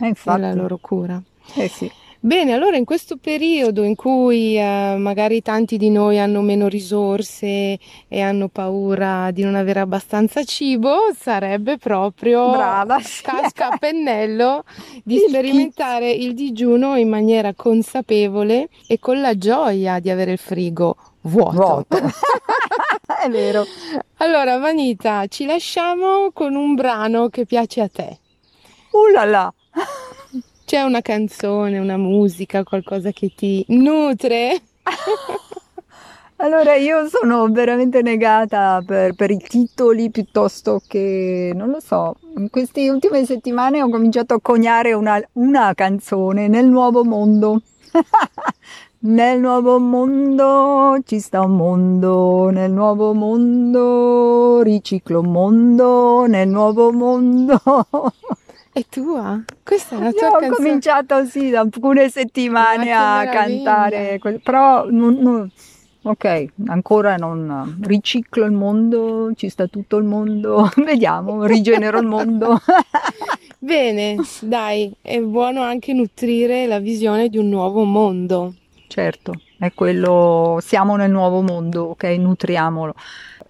Eh, 0.00 0.08
infatti. 0.08 0.38
È 0.38 0.42
la 0.42 0.54
loro 0.54 0.78
cura. 0.78 1.20
Eh 1.54 1.68
sì. 1.68 1.90
Bene, 2.20 2.52
allora 2.52 2.76
in 2.76 2.84
questo 2.84 3.16
periodo 3.16 3.84
in 3.84 3.94
cui 3.94 4.58
eh, 4.58 4.96
magari 4.98 5.40
tanti 5.40 5.76
di 5.76 5.88
noi 5.88 6.18
hanno 6.18 6.40
meno 6.40 6.66
risorse 6.66 7.78
e 8.08 8.20
hanno 8.20 8.48
paura 8.48 9.30
di 9.30 9.42
non 9.44 9.54
avere 9.54 9.78
abbastanza 9.78 10.42
cibo, 10.42 11.12
sarebbe 11.16 11.78
proprio 11.78 12.50
Brava, 12.50 12.98
casca 13.22 13.68
a 13.68 13.78
pennello 13.78 14.64
di 15.04 15.14
il 15.14 15.28
sperimentare 15.28 16.12
kit. 16.12 16.22
il 16.22 16.34
digiuno 16.34 16.96
in 16.96 17.08
maniera 17.08 17.54
consapevole 17.54 18.68
e 18.88 18.98
con 18.98 19.20
la 19.20 19.38
gioia 19.38 20.00
di 20.00 20.10
avere 20.10 20.32
il 20.32 20.38
frigo 20.38 20.96
vuoto. 21.22 21.50
vuoto. 21.52 21.98
È 23.22 23.28
vero. 23.30 23.64
Allora, 24.16 24.58
Vanita, 24.58 25.26
ci 25.28 25.46
lasciamo 25.46 26.32
con 26.32 26.56
un 26.56 26.74
brano 26.74 27.28
che 27.28 27.46
piace 27.46 27.80
a 27.80 27.88
te. 27.88 28.18
Uh 28.90 29.12
là 29.12 29.24
là. 29.24 29.54
C'è 30.68 30.82
una 30.82 31.00
canzone, 31.00 31.78
una 31.78 31.96
musica, 31.96 32.62
qualcosa 32.62 33.10
che 33.10 33.32
ti 33.34 33.64
nutre? 33.68 34.60
Allora 36.40 36.74
io 36.74 37.08
sono 37.08 37.48
veramente 37.48 38.02
negata 38.02 38.82
per, 38.84 39.14
per, 39.14 39.30
i 39.30 39.38
titoli 39.38 40.10
piuttosto 40.10 40.82
che, 40.86 41.52
non 41.54 41.70
lo 41.70 41.80
so, 41.80 42.16
in 42.36 42.50
queste 42.50 42.90
ultime 42.90 43.24
settimane 43.24 43.80
ho 43.80 43.88
cominciato 43.88 44.34
a 44.34 44.40
coniare 44.42 44.92
una, 44.92 45.18
una 45.32 45.72
canzone 45.72 46.48
nel 46.48 46.66
nuovo 46.66 47.02
mondo. 47.02 47.62
nel 49.00 49.40
nuovo 49.40 49.78
mondo 49.78 50.98
ci 51.06 51.18
sta 51.18 51.40
un 51.40 51.56
mondo, 51.56 52.50
nel 52.50 52.70
nuovo 52.70 53.14
mondo 53.14 54.60
riciclo 54.60 55.20
un 55.20 55.30
mondo, 55.32 56.26
nel 56.26 56.46
nuovo 56.46 56.92
mondo. 56.92 57.58
È 58.78 58.84
tua? 58.88 59.42
Questa 59.64 59.96
è 59.96 59.98
la 60.00 60.12
tua 60.12 60.28
Io 60.28 60.30
canzone? 60.30 60.46
Ho 60.46 60.54
cominciato 60.54 61.24
sì 61.24 61.50
da 61.50 61.58
alcune 61.58 62.08
settimane 62.08 62.92
a 62.92 63.28
cantare, 63.28 64.20
però 64.40 64.88
non, 64.88 65.14
non, 65.14 65.50
ok, 66.02 66.46
ancora 66.68 67.16
non 67.16 67.80
riciclo 67.82 68.44
il 68.44 68.52
mondo, 68.52 69.32
ci 69.34 69.48
sta 69.48 69.66
tutto 69.66 69.96
il 69.96 70.04
mondo, 70.04 70.70
vediamo, 70.84 71.44
rigenero 71.44 71.98
il 71.98 72.06
mondo. 72.06 72.60
Bene, 73.58 74.14
dai, 74.42 74.94
è 75.02 75.18
buono 75.18 75.62
anche 75.62 75.92
nutrire 75.92 76.68
la 76.68 76.78
visione 76.78 77.28
di 77.28 77.36
un 77.36 77.48
nuovo 77.48 77.82
mondo. 77.82 78.54
Certo, 78.86 79.32
è 79.58 79.72
quello, 79.74 80.58
siamo 80.62 80.94
nel 80.94 81.10
nuovo 81.10 81.42
mondo, 81.42 81.82
ok, 81.86 82.04
nutriamolo. 82.04 82.94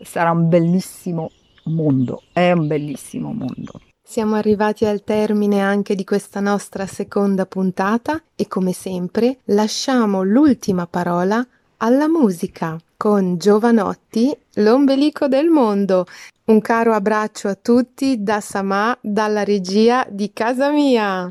Sarà 0.01 0.31
un 0.31 0.49
bellissimo 0.49 1.31
mondo, 1.65 2.23
è 2.33 2.51
un 2.53 2.67
bellissimo 2.67 3.35
mondo. 3.35 3.79
Siamo 4.11 4.37
arrivati 4.37 4.87
al 4.87 5.05
termine 5.05 5.61
anche 5.61 5.95
di 5.95 6.03
questa 6.03 6.41
nostra 6.41 6.87
seconda 6.87 7.45
puntata 7.45 8.19
e 8.35 8.49
come 8.49 8.73
sempre 8.73 9.41
lasciamo 9.49 10.23
l'ultima 10.23 10.87
parola 10.87 11.47
alla 11.77 12.09
musica 12.09 12.79
con 12.97 13.37
Giovanotti, 13.37 14.35
l'ombelico 14.55 15.29
del 15.29 15.51
mondo. 15.51 16.07
Un 16.47 16.63
caro 16.63 16.95
abbraccio 16.95 17.49
a 17.49 17.55
tutti 17.55 18.23
da 18.23 18.41
Samà, 18.41 18.97
dalla 19.03 19.45
regia 19.45 20.07
di 20.09 20.33
casa 20.33 20.71
mia. 20.71 21.31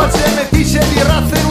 È 0.00 0.48
qui 0.48 0.62
che 0.62 0.64
si 0.64 1.47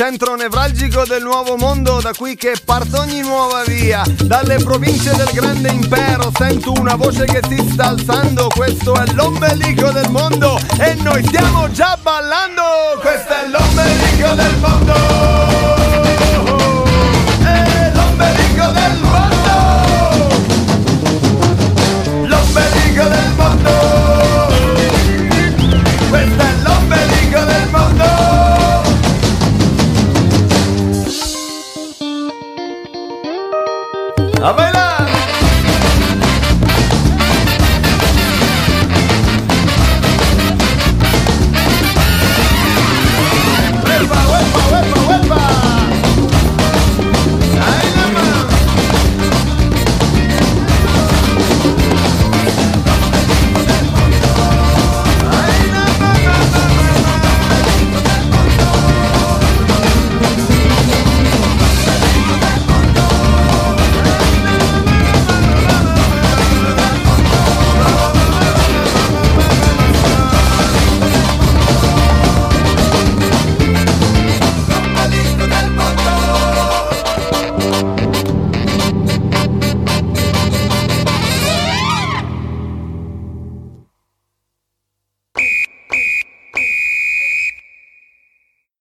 centro 0.00 0.34
nevralgico 0.34 1.04
del 1.04 1.22
nuovo 1.22 1.58
mondo, 1.58 2.00
da 2.00 2.12
qui 2.16 2.34
che 2.34 2.54
parte 2.64 2.96
ogni 2.96 3.20
nuova 3.20 3.64
via. 3.66 4.02
Dalle 4.24 4.56
province 4.56 5.14
del 5.14 5.28
grande 5.30 5.68
impero 5.68 6.32
sento 6.38 6.72
una 6.78 6.94
voce 6.94 7.26
che 7.26 7.42
si 7.46 7.58
sta 7.70 7.88
alzando, 7.88 8.46
questo 8.48 8.94
è 8.94 9.04
l'ombelico 9.12 9.90
del 9.90 10.08
mondo 10.08 10.58
e 10.78 10.94
noi 11.02 11.22
stiamo 11.26 11.70
già 11.72 11.98
ballando, 12.00 12.62
questo 12.98 13.28
è 13.28 13.46
l'ombelico 13.46 14.34
del 14.36 14.56
mondo. 14.56 15.39